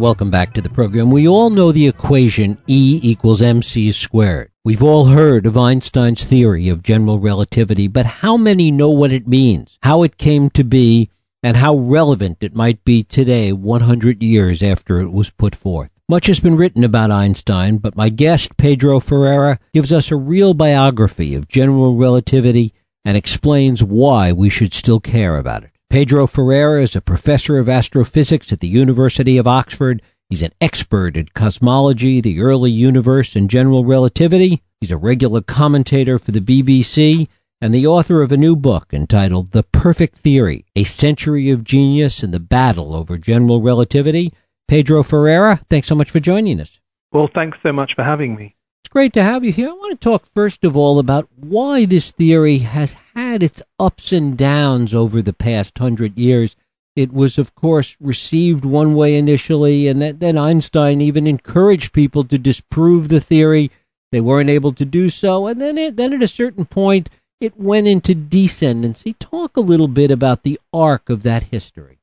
Welcome 0.00 0.30
back 0.30 0.54
to 0.54 0.62
the 0.62 0.70
program. 0.70 1.10
We 1.10 1.28
all 1.28 1.50
know 1.50 1.72
the 1.72 1.86
equation 1.86 2.56
E 2.66 3.00
equals 3.02 3.42
mc 3.42 3.92
squared. 3.92 4.50
We've 4.64 4.82
all 4.82 5.04
heard 5.04 5.44
of 5.44 5.58
Einstein's 5.58 6.24
theory 6.24 6.70
of 6.70 6.82
general 6.82 7.18
relativity, 7.18 7.86
but 7.86 8.06
how 8.06 8.38
many 8.38 8.70
know 8.70 8.88
what 8.88 9.12
it 9.12 9.28
means, 9.28 9.78
how 9.82 10.02
it 10.02 10.16
came 10.16 10.48
to 10.50 10.64
be, 10.64 11.10
and 11.42 11.58
how 11.58 11.76
relevant 11.76 12.38
it 12.40 12.54
might 12.54 12.82
be 12.82 13.02
today, 13.02 13.52
100 13.52 14.22
years 14.22 14.62
after 14.62 15.00
it 15.00 15.12
was 15.12 15.28
put 15.28 15.54
forth? 15.54 15.90
Much 16.08 16.28
has 16.28 16.40
been 16.40 16.56
written 16.56 16.82
about 16.82 17.10
Einstein, 17.10 17.76
but 17.76 17.94
my 17.94 18.08
guest, 18.08 18.56
Pedro 18.56 19.00
Ferreira, 19.00 19.58
gives 19.74 19.92
us 19.92 20.10
a 20.10 20.16
real 20.16 20.54
biography 20.54 21.34
of 21.34 21.46
general 21.46 21.96
relativity 21.96 22.72
and 23.04 23.18
explains 23.18 23.84
why 23.84 24.32
we 24.32 24.48
should 24.48 24.72
still 24.72 24.98
care 24.98 25.36
about 25.36 25.62
it. 25.62 25.69
Pedro 25.90 26.28
Ferreira 26.28 26.80
is 26.80 26.94
a 26.94 27.00
professor 27.00 27.58
of 27.58 27.68
astrophysics 27.68 28.52
at 28.52 28.60
the 28.60 28.68
University 28.68 29.36
of 29.38 29.48
Oxford. 29.48 30.00
He's 30.28 30.40
an 30.40 30.52
expert 30.60 31.16
in 31.16 31.26
cosmology, 31.34 32.20
the 32.20 32.40
early 32.40 32.70
universe, 32.70 33.34
and 33.34 33.50
general 33.50 33.84
relativity. 33.84 34.62
He's 34.80 34.92
a 34.92 34.96
regular 34.96 35.40
commentator 35.40 36.20
for 36.20 36.30
the 36.30 36.38
BBC 36.38 37.26
and 37.60 37.74
the 37.74 37.88
author 37.88 38.22
of 38.22 38.30
a 38.30 38.36
new 38.36 38.54
book 38.54 38.90
entitled 38.92 39.50
The 39.50 39.64
Perfect 39.64 40.14
Theory 40.14 40.64
A 40.76 40.84
Century 40.84 41.50
of 41.50 41.64
Genius 41.64 42.22
and 42.22 42.32
the 42.32 42.38
Battle 42.38 42.94
Over 42.94 43.18
General 43.18 43.60
Relativity. 43.60 44.32
Pedro 44.68 45.02
Ferreira, 45.02 45.60
thanks 45.68 45.88
so 45.88 45.96
much 45.96 46.12
for 46.12 46.20
joining 46.20 46.60
us. 46.60 46.78
Well, 47.10 47.28
thanks 47.34 47.58
so 47.64 47.72
much 47.72 47.94
for 47.96 48.04
having 48.04 48.36
me. 48.36 48.54
It's 48.82 48.92
great 48.92 49.12
to 49.12 49.22
have 49.22 49.44
you 49.44 49.52
here. 49.52 49.68
I 49.68 49.72
want 49.72 49.92
to 49.92 50.04
talk 50.04 50.24
first 50.34 50.64
of 50.64 50.76
all 50.76 50.98
about 50.98 51.28
why 51.36 51.84
this 51.84 52.10
theory 52.12 52.58
has 52.58 52.96
had 53.14 53.42
its 53.42 53.62
ups 53.78 54.10
and 54.10 54.36
downs 54.36 54.94
over 54.94 55.20
the 55.20 55.34
past 55.34 55.78
hundred 55.78 56.18
years. 56.18 56.56
It 56.96 57.12
was, 57.12 57.38
of 57.38 57.54
course, 57.54 57.96
received 58.00 58.64
one 58.64 58.94
way 58.94 59.16
initially, 59.16 59.86
and 59.86 60.02
then 60.02 60.36
Einstein 60.36 61.00
even 61.00 61.26
encouraged 61.26 61.92
people 61.92 62.24
to 62.24 62.38
disprove 62.38 63.08
the 63.08 63.20
theory. 63.20 63.70
They 64.12 64.20
weren't 64.20 64.50
able 64.50 64.72
to 64.72 64.84
do 64.84 65.08
so, 65.08 65.46
and 65.46 65.60
then, 65.60 65.78
it, 65.78 65.96
then 65.96 66.12
at 66.12 66.22
a 66.22 66.28
certain 66.28 66.64
point, 66.64 67.08
it 67.40 67.56
went 67.56 67.86
into 67.86 68.14
descendancy. 68.14 69.14
Talk 69.18 69.56
a 69.56 69.62
little 69.62 69.88
bit 69.88 70.10
about 70.10 70.42
the 70.42 70.58
arc 70.72 71.08
of 71.08 71.22
that 71.22 71.44
history. 71.44 71.99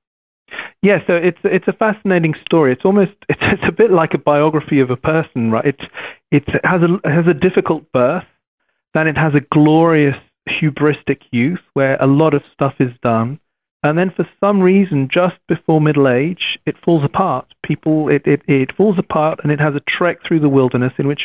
Yeah, 0.87 0.99
so 1.05 1.15
it's 1.15 1.39
it's 1.43 1.67
a 1.67 1.73
fascinating 1.73 2.33
story. 2.45 2.71
It's 2.71 2.85
almost 2.85 3.11
it's, 3.27 3.41
it's 3.53 3.67
a 3.67 3.73
bit 3.73 3.91
like 3.91 4.13
a 4.13 4.17
biography 4.17 4.79
of 4.79 4.89
a 4.89 4.95
person, 4.95 5.51
right? 5.51 5.65
It's 5.65 5.83
it 6.31 6.45
has 6.63 6.81
a 6.81 6.93
it 7.05 7.11
has 7.11 7.27
a 7.27 7.33
difficult 7.33 7.91
birth, 7.91 8.23
then 8.93 9.05
it 9.05 9.17
has 9.17 9.33
a 9.35 9.41
glorious 9.51 10.15
hubristic 10.47 11.19
youth 11.31 11.59
where 11.73 11.97
a 12.01 12.07
lot 12.07 12.33
of 12.33 12.41
stuff 12.53 12.75
is 12.79 12.91
done, 13.03 13.37
and 13.83 13.97
then 13.97 14.13
for 14.15 14.25
some 14.39 14.61
reason, 14.61 15.09
just 15.11 15.35
before 15.49 15.81
middle 15.81 16.07
age, 16.07 16.57
it 16.65 16.75
falls 16.85 17.03
apart. 17.03 17.53
People 17.65 18.07
it 18.07 18.21
it, 18.25 18.41
it 18.47 18.73
falls 18.77 18.97
apart, 18.97 19.41
and 19.43 19.51
it 19.51 19.59
has 19.59 19.75
a 19.75 19.81
trek 19.89 20.19
through 20.25 20.39
the 20.39 20.47
wilderness 20.47 20.93
in 20.97 21.05
which 21.05 21.23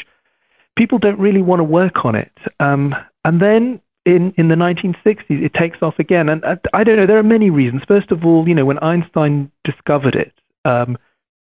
people 0.77 0.99
don't 0.99 1.21
really 1.21 1.43
want 1.43 1.61
to 1.61 1.65
work 1.65 2.05
on 2.05 2.17
it. 2.17 2.33
Um, 2.59 2.97
and 3.25 3.39
then 3.39 3.81
in, 4.05 4.35
in 4.37 4.49
the 4.49 4.55
1960s, 4.55 5.25
it 5.29 5.53
takes 5.55 5.79
off 5.83 5.99
again. 5.99 6.29
And 6.29 6.45
I, 6.45 6.57
I 6.73 6.85
don't 6.85 6.97
know, 6.97 7.07
there 7.07 7.19
are 7.19 7.25
many 7.25 7.51
reasons. 7.51 7.83
First 7.87 8.11
of 8.11 8.25
all, 8.25 8.49
you 8.49 8.55
know, 8.55 8.65
when 8.65 8.79
Einstein 8.81 9.51
discovered 9.65 10.15
it, 10.15 10.33
um, 10.65 10.97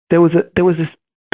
there 0.10 0.22
was 0.22 0.34
a 0.34 0.50
there 0.56 0.64
was 0.64 0.78
this 0.78 0.88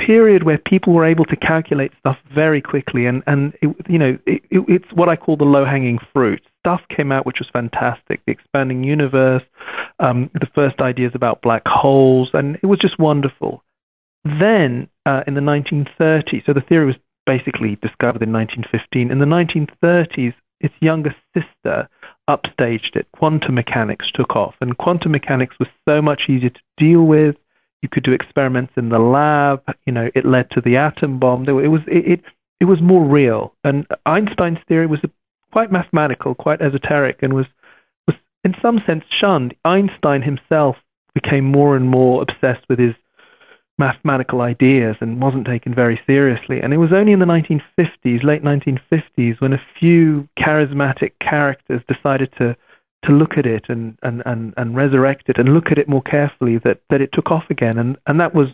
period 0.05 0.43
where 0.43 0.57
people 0.57 0.93
were 0.93 1.05
able 1.05 1.25
to 1.25 1.35
calculate 1.35 1.91
stuff 1.99 2.17
very 2.33 2.61
quickly, 2.61 3.05
and 3.05 3.23
and 3.27 3.53
it, 3.61 3.75
you 3.87 3.99
know, 3.99 4.17
it, 4.25 4.41
it, 4.49 4.65
it's 4.67 4.93
what 4.93 5.09
I 5.09 5.15
call 5.15 5.37
the 5.37 5.43
low 5.43 5.65
hanging 5.65 5.99
fruit. 6.11 6.41
Stuff 6.59 6.81
came 6.95 7.11
out 7.11 7.25
which 7.25 7.39
was 7.39 7.49
fantastic, 7.51 8.21
the 8.25 8.31
expanding 8.31 8.83
universe, 8.83 9.43
um, 9.99 10.29
the 10.33 10.47
first 10.55 10.79
ideas 10.79 11.11
about 11.13 11.41
black 11.41 11.63
holes, 11.65 12.29
and 12.33 12.57
it 12.61 12.65
was 12.65 12.79
just 12.79 12.99
wonderful. 12.99 13.63
Then 14.23 14.87
uh, 15.05 15.21
in 15.27 15.35
the 15.35 15.41
1930s, 15.41 16.45
so 16.45 16.53
the 16.53 16.61
theory 16.61 16.85
was 16.85 16.95
basically 17.25 17.77
discovered 17.81 18.21
in 18.21 18.31
1915. 18.31 19.11
In 19.11 19.19
the 19.19 19.25
1930s, 19.25 20.33
its 20.59 20.73
younger 20.79 21.15
sister 21.33 21.89
upstaged 22.29 22.95
it. 22.95 23.07
Quantum 23.15 23.55
mechanics 23.55 24.05
took 24.13 24.35
off, 24.35 24.55
and 24.61 24.77
quantum 24.77 25.11
mechanics 25.11 25.55
was 25.59 25.67
so 25.87 26.01
much 26.01 26.23
easier 26.29 26.49
to 26.49 26.61
deal 26.77 27.03
with. 27.03 27.35
You 27.81 27.89
could 27.89 28.03
do 28.03 28.13
experiments 28.13 28.73
in 28.77 28.89
the 28.89 28.99
lab. 28.99 29.61
You 29.85 29.93
know, 29.93 30.09
it 30.15 30.25
led 30.25 30.49
to 30.51 30.61
the 30.61 30.77
atom 30.77 31.19
bomb. 31.19 31.47
It 31.47 31.51
was 31.51 31.81
it 31.87 32.13
it, 32.13 32.21
it 32.61 32.65
was 32.65 32.81
more 32.81 33.05
real. 33.05 33.53
And 33.63 33.85
Einstein's 34.05 34.59
theory 34.67 34.87
was 34.87 34.99
quite 35.51 35.71
mathematical, 35.71 36.33
quite 36.33 36.61
esoteric, 36.61 37.21
and 37.21 37.33
was 37.33 37.45
was 38.07 38.15
in 38.43 38.53
some 38.61 38.79
sense 38.87 39.03
shunned. 39.21 39.53
Einstein 39.65 40.21
himself 40.21 40.77
became 41.13 41.45
more 41.45 41.75
and 41.75 41.89
more 41.89 42.21
obsessed 42.21 42.65
with 42.69 42.79
his 42.79 42.95
mathematical 43.77 44.41
ideas 44.41 44.95
and 45.01 45.21
wasn't 45.21 45.45
taken 45.45 45.73
very 45.73 45.99
seriously. 46.05 46.59
And 46.61 46.73
it 46.73 46.77
was 46.77 46.91
only 46.93 47.11
in 47.11 47.19
the 47.19 47.25
1950s, 47.25 48.23
late 48.23 48.43
1950s, 48.43 49.41
when 49.41 49.53
a 49.53 49.61
few 49.79 50.27
charismatic 50.37 51.13
characters 51.19 51.81
decided 51.87 52.31
to 52.37 52.55
to 53.05 53.11
look 53.11 53.31
at 53.37 53.45
it 53.45 53.65
and, 53.67 53.97
and, 54.01 54.23
and, 54.25 54.53
and 54.55 54.77
resurrect 54.77 55.27
it 55.27 55.37
and 55.37 55.53
look 55.53 55.65
at 55.71 55.77
it 55.77 55.89
more 55.89 56.01
carefully 56.03 56.57
that, 56.63 56.79
that 56.89 57.01
it 57.01 57.09
took 57.11 57.31
off 57.31 57.43
again. 57.49 57.77
And, 57.77 57.97
and 58.07 58.17
that 58.21 58.33
was 58.33 58.47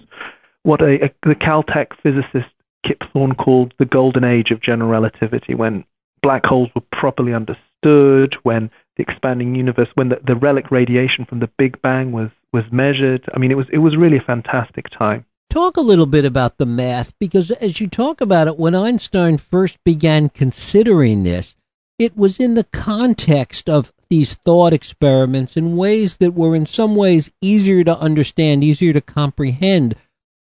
what 0.64 0.82
a, 0.82 1.06
a, 1.06 1.14
the 1.22 1.36
Caltech 1.36 1.90
physicist 2.02 2.52
Kip 2.86 2.98
Thorne 3.14 3.36
called 3.36 3.74
the 3.78 3.86
golden 3.86 4.24
age 4.24 4.52
of 4.52 4.62
general 4.62 4.90
relativity, 4.90 5.54
when 5.54 5.84
black 6.22 6.46
holes 6.46 6.70
were 6.76 6.82
properly 6.92 7.34
understood, 7.34 8.36
when 8.44 8.72
the 9.00 9.04
expanding 9.10 9.56
universe, 9.56 9.88
when 9.96 10.10
the, 10.10 10.20
the 10.28 10.36
relic 10.36 10.72
radiation 10.72 11.26
from 11.26 11.40
the 11.40 11.50
Big 11.58 11.82
Bang 11.82 12.12
was 12.12 12.30
was 12.52 12.66
measured. 12.72 13.24
I 13.34 13.40
mean, 13.40 13.52
it 13.52 13.58
was 13.58 13.68
it 13.72 13.78
was 13.78 13.96
really 13.96 14.18
a 14.18 14.22
fantastic 14.22 14.88
time. 14.90 15.26
Talk 15.50 15.78
a 15.78 15.82
little 15.82 16.06
bit 16.06 16.26
about 16.26 16.58
the 16.58 16.66
math 16.66 17.14
because 17.18 17.50
as 17.50 17.80
you 17.80 17.88
talk 17.88 18.22
about 18.22 18.48
it, 18.48 18.60
when 18.60 18.76
Einstein 18.76 19.38
first 19.38 19.78
began 19.84 20.30
considering 20.30 21.24
this, 21.24 21.56
it 21.98 22.16
was 22.16 22.40
in 22.40 22.54
the 22.54 22.66
context 22.66 23.70
of 23.70 23.92
these 24.10 24.36
thought 24.36 24.74
experiments 24.74 25.56
in 25.56 25.78
ways 25.78 26.18
that 26.18 26.34
were 26.34 26.56
in 26.56 26.66
some 26.66 26.96
ways 26.96 27.32
easier 27.42 27.84
to 27.84 27.98
understand, 28.00 28.64
easier 28.64 28.94
to 28.94 29.02
comprehend, 29.02 29.96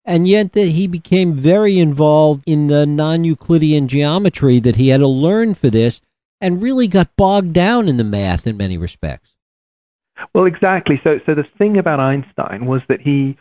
and 0.05 0.27
yet 0.27 0.53
that 0.53 0.69
he 0.69 0.87
became 0.87 1.33
very 1.35 1.79
involved 1.79 2.43
in 2.47 2.67
the 2.67 2.87
non-Euclidean 2.87 3.87
geometry 3.87 4.59
that 4.59 4.77
he 4.77 4.89
had 4.89 5.01
to 5.01 5.07
learn 5.07 5.55
for 5.55 5.71
this 5.71 6.01
and 6.41 6.62
really 6.62 6.88
got 6.88 7.15
bogged 7.16 7.53
down 7.53 7.88
in 7.88 7.97
the 7.97 8.04
math 8.04 8.47
in 8.47 8.56
many 8.56 8.78
respects. 8.78 9.31
Well, 10.34 10.47
exactly. 10.47 11.00
So, 11.04 11.21
so 11.26 11.34
the 11.34 11.47
thing 11.59 11.78
about 11.78 12.00
Einstein 12.00 12.66
was 12.66 12.82
that 12.88 13.00
he 13.00 13.37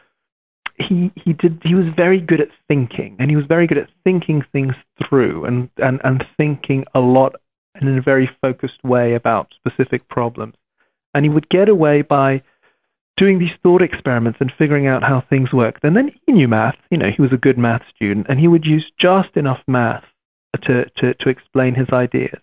he 0.77 1.11
he 1.15 1.33
did 1.33 1.59
he 1.63 1.73
was 1.73 1.87
very 1.95 2.19
good 2.19 2.39
at 2.39 2.49
thinking, 2.67 3.15
and 3.19 3.29
he 3.29 3.35
was 3.35 3.45
very 3.45 3.67
good 3.67 3.79
at 3.79 3.89
thinking 4.03 4.43
things 4.51 4.75
through, 5.07 5.45
and 5.45 5.69
and 5.77 5.99
and 6.03 6.23
thinking 6.37 6.85
a 6.93 6.99
lot 6.99 7.35
and 7.75 7.89
in 7.89 7.97
a 7.97 8.01
very 8.01 8.29
focused 8.41 8.83
way 8.83 9.13
about 9.13 9.53
specific 9.55 10.07
problems. 10.07 10.55
And 11.13 11.25
he 11.25 11.29
would 11.29 11.49
get 11.49 11.69
away 11.69 12.01
by 12.01 12.43
doing 13.17 13.39
these 13.39 13.55
thought 13.63 13.81
experiments 13.81 14.37
and 14.39 14.51
figuring 14.57 14.87
out 14.87 15.03
how 15.03 15.23
things 15.29 15.51
worked. 15.51 15.83
And 15.83 15.95
then 15.95 16.11
he 16.25 16.31
knew 16.31 16.47
math. 16.47 16.77
You 16.91 16.97
know, 16.97 17.09
he 17.15 17.21
was 17.21 17.33
a 17.33 17.37
good 17.37 17.57
math 17.57 17.81
student, 17.95 18.27
and 18.29 18.39
he 18.39 18.47
would 18.47 18.65
use 18.65 18.85
just 18.99 19.35
enough 19.35 19.61
math 19.67 20.03
to 20.63 20.85
to 20.97 21.13
to 21.15 21.29
explain 21.29 21.75
his 21.75 21.89
ideas. 21.91 22.39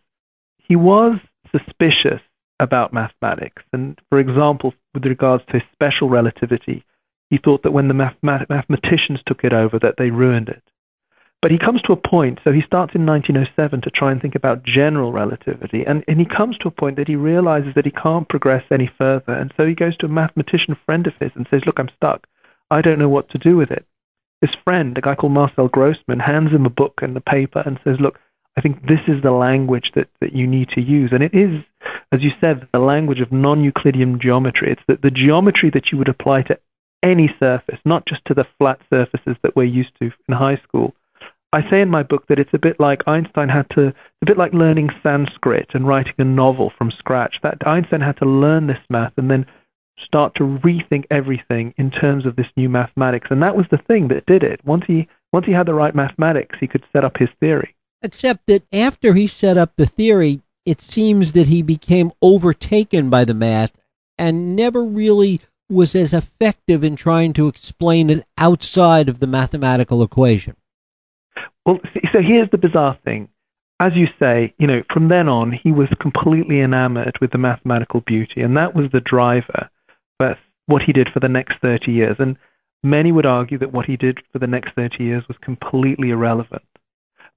He 0.65 0.77
was 0.77 1.19
suspicious 1.51 2.21
about 2.61 2.93
mathematics. 2.93 3.63
And 3.73 3.99
for 4.09 4.19
example, 4.19 4.75
with 4.93 5.05
regards 5.05 5.45
to 5.51 5.61
special 5.73 6.09
relativity, 6.09 6.85
he 7.31 7.39
thought 7.39 7.63
that 7.63 7.73
when 7.73 7.89
the 7.89 7.95
mathemat- 7.95 8.49
mathematicians 8.49 9.21
took 9.27 9.45
it 9.45 9.53
over, 9.53 9.79
that 9.79 9.95
they 9.99 10.11
ruined 10.11 10.49
it. 10.49 10.63
But 11.43 11.51
he 11.51 11.59
comes 11.59 11.83
to 11.83 11.93
a 11.93 11.97
point, 11.97 12.39
so 12.43 12.53
he 12.53 12.63
starts 12.63 12.95
in 12.95 13.05
1907 13.05 13.83
to 13.83 13.91
try 13.91 14.13
and 14.13 14.23
think 14.23 14.35
about 14.35 14.63
general 14.65 15.13
relativity, 15.13 15.85
and, 15.87 16.03
and 16.09 16.19
he 16.19 16.25
comes 16.25 16.57
to 16.59 16.69
a 16.69 16.71
point 16.71 16.97
that 16.97 17.09
he 17.09 17.17
realizes 17.17 17.75
that 17.75 17.85
he 17.85 17.91
can't 17.91 18.29
progress 18.31 18.65
any 18.71 18.91
further, 18.97 19.35
and 19.35 19.53
so 19.55 19.67
he 19.67 19.75
goes 19.75 19.95
to 19.99 20.07
a 20.07 20.09
mathematician 20.09 20.75
friend 20.87 21.07
of 21.07 21.13
his 21.21 21.33
and 21.35 21.47
says, 21.51 21.61
Look, 21.67 21.79
I'm 21.79 21.91
stuck. 21.97 22.27
I 22.71 22.81
don't 22.81 22.99
know 22.99 23.11
what 23.11 23.29
to 23.31 23.39
do 23.39 23.59
with 23.59 23.71
it. 23.71 23.85
His 24.41 24.57
friend, 24.65 24.97
a 24.97 25.03
guy 25.03 25.17
called 25.17 25.33
Marcel 25.33 25.69
Grossmann, 25.69 26.21
hands 26.21 26.51
him 26.51 26.65
a 26.65 26.71
book 26.71 27.01
and 27.03 27.15
a 27.15 27.21
paper 27.21 27.63
and 27.67 27.79
says, 27.85 27.97
Look, 28.01 28.19
I 28.57 28.61
think 28.61 28.83
this 28.83 29.01
is 29.09 29.23
the 29.23 29.33
language 29.33 29.91
that, 29.95 30.09
that 30.21 30.33
you 30.33 30.47
need 30.47 30.69
to 30.71 30.81
use. 30.81 31.11
And 31.13 31.23
it 31.23 31.35
is, 31.35 31.63
as 32.13 32.23
you 32.23 32.31
said, 32.41 32.69
the 32.73 32.79
language 32.79 33.21
of 33.21 33.33
non 33.33 33.65
Euclidean 33.65 34.21
geometry. 34.21 34.71
It's 34.73 34.83
the, 34.87 34.99
the 35.03 35.11
geometry 35.11 35.71
that 35.75 35.91
you 35.91 35.99
would 35.99 36.09
apply 36.09 36.43
to 36.43 36.59
any 37.03 37.29
surface, 37.39 37.79
not 37.85 38.07
just 38.07 38.25
to 38.27 38.35
the 38.35 38.47
flat 38.59 38.79
surfaces 38.89 39.37
that 39.43 39.57
we're 39.57 39.65
used 39.65 39.93
to 39.99 40.11
in 40.29 40.35
high 40.35 40.61
school. 40.67 40.95
I 41.53 41.61
say 41.71 41.81
in 41.81 41.89
my 41.89 42.03
book 42.03 42.27
that 42.29 42.39
it's 42.41 42.55
a 42.55 42.59
bit 42.59 42.81
like 42.81 43.07
Einstein 43.07 43.49
had 43.49 43.69
to, 43.77 43.89
a 43.89 44.27
bit 44.27 44.39
like 44.39 44.53
learning 44.53 44.89
Sanskrit 45.03 45.71
and 45.75 45.87
writing 45.87 46.15
a 46.19 46.25
novel 46.25 46.73
from 46.77 46.91
scratch. 46.91 47.37
That 47.43 47.65
Einstein 47.67 48.01
had 48.01 48.17
to 48.19 48.25
learn 48.25 48.67
this 48.67 48.83
math 48.91 49.13
and 49.17 49.31
then 49.31 49.47
start 50.05 50.35
to 50.37 50.43
rethink 50.43 51.05
everything 51.11 51.73
in 51.77 51.91
terms 51.91 52.27
of 52.27 52.35
this 52.35 52.49
new 52.57 52.69
mathematics. 52.69 53.29
And 53.31 53.43
that 53.43 53.57
was 53.57 53.67
the 53.71 53.79
thing 53.87 54.09
that 54.09 54.27
did 54.27 54.43
it. 54.43 54.61
Once 54.65 54.85
he 54.89 55.07
once 55.33 55.47
he 55.47 55.53
had 55.53 55.67
the 55.67 55.75
right 55.75 55.95
mathematics, 55.95 56.57
he 56.61 56.67
could 56.67 56.85
set 56.93 57.05
up 57.05 57.17
his 57.19 57.29
theory. 57.41 57.75
Except 58.05 58.47
that 58.47 58.63
after 58.71 59.15
he 59.15 59.27
set 59.27 59.57
up 59.57 59.73
the 59.77 59.87
theory, 59.87 60.43
it 60.67 60.81
seems 60.81 61.33
that 61.33 61.49
he 61.49 61.63
became 61.63 62.13
overtaken 62.21 63.09
by 63.09 63.25
the 63.25 63.35
math 63.35 63.73
and 64.19 64.55
never 64.55 64.85
really 64.85 65.41
was 65.71 65.95
as 65.95 66.13
effective 66.13 66.85
in 66.85 66.97
trying 66.97 67.33
to 67.33 67.49
explain 67.49 68.11
it 68.11 68.25
outside 68.37 69.09
of 69.09 69.21
the 69.21 69.27
mathematical 69.27 70.03
equation? 70.03 70.55
Well, 71.65 71.79
so 72.13 72.21
here's 72.21 72.51
the 72.51 72.59
bizarre 72.59 72.99
thing. 73.05 73.29
As 73.81 73.93
you 73.95 74.07
say, 74.19 74.55
you 74.59 74.67
know, 74.67 74.83
from 74.93 75.09
then 75.09 75.29
on, 75.29 75.53
he 75.53 75.73
was 75.73 75.89
completely 76.01 76.61
enamored 76.61 77.17
with 77.21 77.33
the 77.33 77.39
mathematical 77.39 78.03
beauty, 78.07 78.43
and 78.43 78.57
that 78.57 78.75
was 78.75 78.91
the 78.93 79.01
driver 79.01 79.71
for 80.19 80.37
what 80.67 80.83
he 80.83 80.93
did 80.93 81.09
for 81.13 81.21
the 81.21 81.29
next 81.29 81.55
30 81.61 81.91
years. 81.91 82.17
And 82.19 82.37
many 82.83 83.11
would 83.11 83.27
argue 83.27 83.59
that 83.59 83.73
what 83.73 83.87
he 83.87 83.97
did 83.97 84.19
for 84.33 84.39
the 84.39 84.47
next 84.47 84.75
30 84.75 85.03
years 85.03 85.25
was 85.27 85.39
completely 85.43 86.11
irrelevant. 86.11 86.63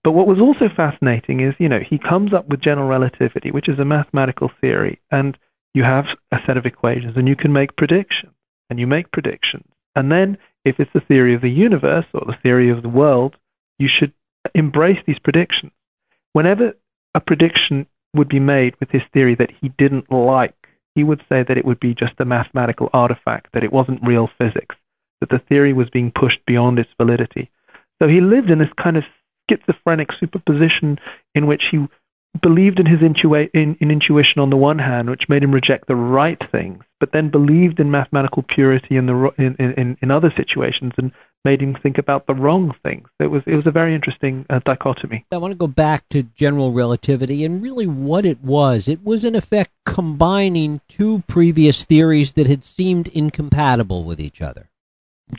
But 0.07 0.13
what 0.13 0.25
was 0.27 0.39
also 0.39 0.73
fascinating 0.73 1.41
is, 1.41 1.53
you 1.59 1.67
know, 1.67 1.81
he 1.85 1.97
comes 1.99 2.33
up 2.33 2.47
with 2.47 2.61
general 2.61 2.87
relativity, 2.87 3.51
which 3.51 3.67
is 3.67 3.77
a 3.77 3.83
mathematical 3.83 4.49
theory, 4.61 5.01
and 5.11 5.37
you 5.73 5.83
have 5.83 6.05
a 6.31 6.37
set 6.47 6.55
of 6.55 6.65
equations, 6.65 7.17
and 7.17 7.27
you 7.27 7.35
can 7.35 7.51
make 7.51 7.75
predictions, 7.75 8.31
and 8.69 8.79
you 8.79 8.87
make 8.87 9.11
predictions. 9.11 9.67
And 9.97 10.09
then, 10.09 10.37
if 10.63 10.79
it's 10.79 10.93
the 10.93 11.01
theory 11.01 11.35
of 11.35 11.41
the 11.41 11.49
universe 11.49 12.05
or 12.13 12.21
the 12.25 12.37
theory 12.41 12.71
of 12.71 12.83
the 12.83 12.87
world, 12.87 13.35
you 13.79 13.89
should 13.89 14.13
embrace 14.55 14.99
these 15.05 15.19
predictions. 15.19 15.73
Whenever 16.31 16.71
a 17.13 17.19
prediction 17.19 17.85
would 18.13 18.29
be 18.29 18.39
made 18.39 18.75
with 18.79 18.89
his 18.91 19.03
theory 19.11 19.35
that 19.35 19.51
he 19.59 19.73
didn't 19.77 20.09
like, 20.09 20.55
he 20.95 21.03
would 21.03 21.19
say 21.27 21.43
that 21.45 21.57
it 21.57 21.65
would 21.65 21.81
be 21.81 21.93
just 21.93 22.13
a 22.19 22.23
mathematical 22.23 22.89
artifact, 22.93 23.47
that 23.51 23.65
it 23.65 23.73
wasn't 23.73 24.07
real 24.07 24.29
physics, 24.37 24.77
that 25.19 25.31
the 25.31 25.41
theory 25.49 25.73
was 25.73 25.89
being 25.89 26.13
pushed 26.17 26.39
beyond 26.47 26.79
its 26.79 26.91
validity. 26.95 27.51
So 28.01 28.07
he 28.07 28.21
lived 28.21 28.49
in 28.49 28.59
this 28.59 28.71
kind 28.81 28.95
of 28.95 29.03
schizophrenic 29.49 30.09
superposition 30.19 30.99
in 31.35 31.47
which 31.47 31.63
he 31.71 31.87
believed 32.41 32.79
in 32.79 32.85
his 32.85 32.99
intua- 32.99 33.49
in, 33.53 33.75
in, 33.79 33.89
intuition 33.89 34.39
on 34.39 34.49
the 34.49 34.57
one 34.57 34.79
hand, 34.79 35.09
which 35.09 35.29
made 35.29 35.43
him 35.43 35.51
reject 35.51 35.87
the 35.87 35.95
right 35.95 36.39
things, 36.51 36.83
but 36.99 37.11
then 37.11 37.29
believed 37.29 37.79
in 37.79 37.89
mathematical 37.89 38.43
purity 38.43 38.95
in 38.95 39.05
the 39.05 39.31
in, 39.37 39.55
in, 39.59 39.97
in 40.01 40.11
other 40.11 40.31
situations 40.35 40.93
and 40.97 41.11
made 41.45 41.61
him 41.61 41.75
think 41.81 41.97
about 41.97 42.27
the 42.27 42.33
wrong 42.33 42.73
things. 42.83 43.07
It 43.19 43.27
was 43.27 43.41
it 43.45 43.55
was 43.55 43.65
a 43.65 43.71
very 43.71 43.95
interesting 43.95 44.45
uh, 44.49 44.59
dichotomy. 44.65 45.25
I 45.31 45.37
want 45.37 45.51
to 45.51 45.57
go 45.57 45.67
back 45.67 46.07
to 46.09 46.23
general 46.23 46.73
relativity 46.73 47.43
and 47.43 47.61
really 47.61 47.87
what 47.87 48.25
it 48.25 48.41
was. 48.43 48.87
It 48.87 49.03
was 49.03 49.23
in 49.23 49.35
effect 49.35 49.71
combining 49.85 50.81
two 50.87 51.23
previous 51.27 51.85
theories 51.85 52.33
that 52.33 52.47
had 52.47 52.63
seemed 52.63 53.07
incompatible 53.07 54.03
with 54.03 54.19
each 54.19 54.41
other. 54.41 54.69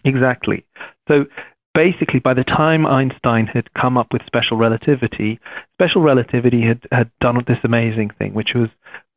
Exactly. 0.05 0.67
So 1.09 1.25
basically, 1.79 2.19
by 2.19 2.35
the 2.35 2.43
time 2.43 2.85
Einstein 2.85 3.47
had 3.47 3.73
come 3.75 3.97
up 3.97 4.09
with 4.13 4.23
special 4.27 4.57
relativity, 4.57 5.39
special 5.81 6.03
relativity 6.03 6.63
had, 6.67 6.81
had 6.91 7.09
done 7.21 7.37
this 7.47 7.63
amazing 7.63 8.11
thing, 8.19 8.35
which 8.35 8.51
was 8.53 8.69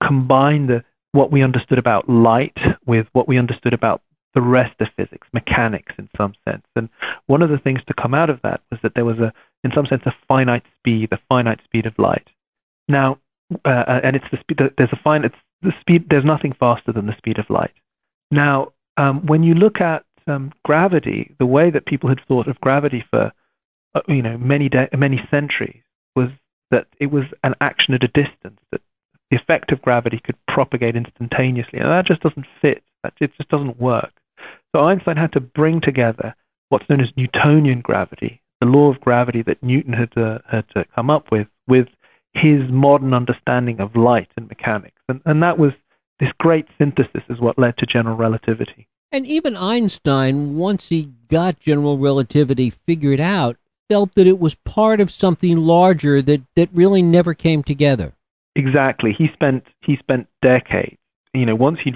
combine 0.07 0.67
the, 0.67 0.83
what 1.11 1.31
we 1.31 1.43
understood 1.43 1.79
about 1.79 2.07
light 2.07 2.57
with 2.85 3.07
what 3.13 3.27
we 3.27 3.39
understood 3.39 3.73
about 3.73 4.03
the 4.35 4.41
rest 4.41 4.79
of 4.79 4.87
physics, 4.95 5.27
mechanics 5.33 5.93
in 5.97 6.07
some 6.15 6.33
sense. 6.47 6.63
And 6.75 6.87
one 7.25 7.41
of 7.41 7.49
the 7.49 7.57
things 7.57 7.79
to 7.87 7.95
come 7.99 8.13
out 8.13 8.29
of 8.29 8.39
that 8.43 8.61
was 8.69 8.79
that 8.83 8.93
there 8.93 9.05
was 9.05 9.17
a, 9.17 9.33
in 9.63 9.71
some 9.73 9.87
sense, 9.87 10.03
a 10.05 10.13
finite 10.27 10.63
speed, 10.77 11.09
the 11.09 11.19
finite 11.29 11.61
speed 11.63 11.87
of 11.87 11.93
light. 11.97 12.27
Now, 12.87 13.17
uh, 13.65 13.99
and 14.03 14.15
it's 14.15 14.25
the 14.31 14.37
speed. 14.39 14.59
There's 14.77 14.93
a 14.93 14.99
fine. 15.03 15.25
It's 15.25 15.35
the 15.63 15.73
speed. 15.81 16.05
There's 16.09 16.23
nothing 16.23 16.53
faster 16.53 16.93
than 16.93 17.07
the 17.07 17.17
speed 17.17 17.39
of 17.39 17.49
light. 17.49 17.73
Now, 18.29 18.71
um, 18.97 19.25
when 19.25 19.41
you 19.41 19.55
look 19.55 19.81
at 19.81 20.05
um, 20.27 20.51
gravity, 20.63 21.35
the 21.39 21.45
way 21.45 21.69
that 21.71 21.85
people 21.85 22.09
had 22.09 22.19
thought 22.27 22.47
of 22.47 22.59
gravity 22.61 23.03
for 23.09 23.31
uh, 23.93 24.01
you 24.07 24.21
know 24.21 24.37
many 24.37 24.69
de- 24.69 24.89
many 24.97 25.19
centuries 25.29 25.81
was 26.15 26.29
that 26.71 26.87
it 26.99 27.07
was 27.07 27.23
an 27.43 27.53
action 27.61 27.93
at 27.93 28.03
a 28.03 28.07
distance, 28.07 28.59
that 28.71 28.81
the 29.29 29.37
effect 29.37 29.71
of 29.71 29.81
gravity 29.81 30.21
could 30.23 30.37
propagate 30.47 30.95
instantaneously, 30.95 31.79
and 31.79 31.89
that 31.89 32.05
just 32.07 32.21
doesn't 32.21 32.45
fit. 32.61 32.83
That 33.03 33.13
it 33.19 33.31
just 33.37 33.49
doesn't 33.49 33.79
work. 33.79 34.11
So 34.73 34.81
Einstein 34.81 35.17
had 35.17 35.33
to 35.33 35.39
bring 35.39 35.81
together 35.81 36.35
what's 36.69 36.89
known 36.89 37.01
as 37.01 37.09
Newtonian 37.17 37.81
gravity, 37.81 38.41
the 38.61 38.67
law 38.67 38.89
of 38.89 39.01
gravity 39.01 39.43
that 39.43 39.61
Newton 39.61 39.93
had 39.93 40.17
uh, 40.17 40.39
had 40.49 40.65
uh, 40.75 40.83
come 40.95 41.09
up 41.09 41.25
with, 41.31 41.47
with 41.67 41.87
his 42.33 42.61
modern 42.69 43.13
understanding 43.13 43.79
of 43.81 43.95
light 43.95 44.29
and 44.37 44.47
mechanics, 44.47 45.01
and, 45.09 45.21
and 45.25 45.43
that 45.43 45.57
was 45.57 45.71
this 46.19 46.29
great 46.37 46.67
synthesis 46.77 47.23
is 47.29 47.41
what 47.41 47.57
led 47.57 47.75
to 47.77 47.85
general 47.85 48.15
relativity. 48.15 48.87
And 49.11 49.27
even 49.27 49.57
Einstein, 49.57 50.55
once 50.55 50.87
he 50.87 51.11
got 51.27 51.59
general 51.59 51.97
relativity 51.97 52.69
figured 52.69 53.19
out, 53.19 53.57
felt 53.89 54.15
that 54.15 54.27
it 54.27 54.39
was 54.39 54.55
part 54.55 55.01
of 55.01 55.11
something 55.11 55.57
larger 55.57 56.21
that, 56.21 56.41
that 56.55 56.69
really 56.73 57.01
never 57.01 57.33
came 57.33 57.61
together. 57.61 58.13
Exactly. 58.55 59.13
He 59.17 59.27
spent 59.33 59.63
he 59.81 59.97
spent 59.97 60.27
decades. 60.41 60.97
You 61.33 61.45
know, 61.45 61.55
once 61.55 61.79
he'd 61.83 61.95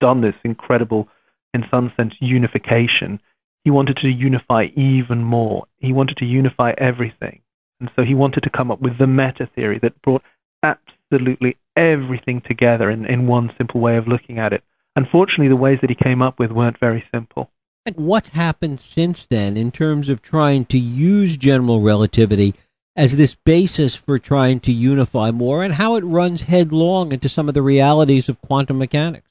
done 0.00 0.20
this 0.20 0.34
incredible, 0.44 1.08
in 1.54 1.64
some 1.70 1.92
sense, 1.96 2.14
unification, 2.20 3.20
he 3.64 3.70
wanted 3.70 3.96
to 3.98 4.08
unify 4.08 4.66
even 4.76 5.22
more. 5.22 5.66
He 5.78 5.92
wanted 5.92 6.16
to 6.18 6.24
unify 6.24 6.72
everything, 6.78 7.40
and 7.80 7.90
so 7.96 8.02
he 8.02 8.14
wanted 8.14 8.42
to 8.42 8.50
come 8.50 8.70
up 8.70 8.80
with 8.80 8.98
the 8.98 9.06
meta 9.06 9.48
theory 9.54 9.78
that 9.82 10.00
brought 10.02 10.22
absolutely 10.64 11.56
everything 11.76 12.42
together 12.46 12.90
in, 12.90 13.06
in 13.06 13.26
one 13.26 13.50
simple 13.58 13.80
way 13.80 13.96
of 13.96 14.06
looking 14.06 14.38
at 14.38 14.52
it. 14.52 14.62
Unfortunately, 14.98 15.46
the 15.46 15.54
ways 15.54 15.78
that 15.80 15.90
he 15.90 15.94
came 15.94 16.20
up 16.20 16.40
with 16.40 16.50
weren't 16.50 16.80
very 16.80 17.04
simple. 17.14 17.52
And 17.86 17.94
what 17.94 18.30
happened 18.30 18.80
since 18.80 19.26
then 19.26 19.56
in 19.56 19.70
terms 19.70 20.08
of 20.08 20.20
trying 20.20 20.64
to 20.64 20.78
use 20.78 21.36
general 21.36 21.82
relativity 21.82 22.56
as 22.96 23.16
this 23.16 23.36
basis 23.36 23.94
for 23.94 24.18
trying 24.18 24.58
to 24.58 24.72
unify 24.72 25.30
more 25.30 25.62
and 25.62 25.74
how 25.74 25.94
it 25.94 26.02
runs 26.02 26.42
headlong 26.42 27.12
into 27.12 27.28
some 27.28 27.46
of 27.46 27.54
the 27.54 27.62
realities 27.62 28.28
of 28.28 28.42
quantum 28.42 28.76
mechanics? 28.76 29.28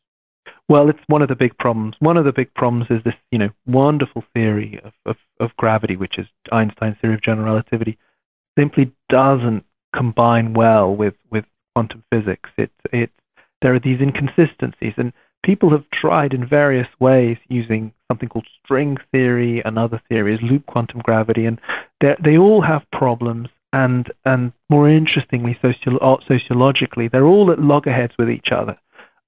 Well, 0.69 0.89
it's 0.89 1.03
one 1.07 1.21
of 1.21 1.27
the 1.27 1.35
big 1.35 1.57
problems. 1.57 1.95
One 1.99 2.15
of 2.15 2.23
the 2.23 2.31
big 2.31 2.53
problems 2.53 2.85
is 2.89 3.03
this, 3.03 3.15
you 3.29 3.37
know, 3.37 3.49
wonderful 3.65 4.23
theory 4.33 4.79
of, 4.85 4.93
of, 5.05 5.17
of 5.41 5.49
gravity, 5.57 5.97
which 5.97 6.17
is 6.17 6.27
Einstein's 6.49 6.95
theory 7.01 7.15
of 7.15 7.21
general 7.21 7.45
relativity, 7.45 7.97
simply 8.57 8.93
doesn't 9.09 9.65
combine 9.93 10.53
well 10.53 10.95
with, 10.95 11.15
with 11.29 11.43
quantum 11.75 12.05
physics. 12.09 12.49
It, 12.57 12.71
it, 12.93 13.09
there 13.61 13.75
are 13.75 13.81
these 13.81 13.99
inconsistencies, 13.99 14.93
and 14.95 15.11
people 15.43 15.69
have 15.71 15.85
tried 15.89 16.33
in 16.33 16.47
various 16.47 16.87
ways 16.99 17.37
using 17.47 17.93
something 18.07 18.29
called 18.29 18.47
string 18.63 18.97
theory 19.11 19.61
and 19.63 19.77
other 19.77 20.01
theories, 20.09 20.39
loop 20.41 20.65
quantum 20.65 21.01
gravity, 21.01 21.45
and 21.45 21.59
they 22.01 22.37
all 22.37 22.61
have 22.61 22.89
problems. 22.91 23.49
And 23.73 24.11
and 24.25 24.53
more 24.69 24.89
interestingly, 24.89 25.57
sociolo- 25.61 26.21
sociologically, 26.27 27.09
they're 27.09 27.25
all 27.25 27.51
at 27.51 27.59
loggerheads 27.59 28.13
with 28.17 28.29
each 28.29 28.47
other. 28.51 28.77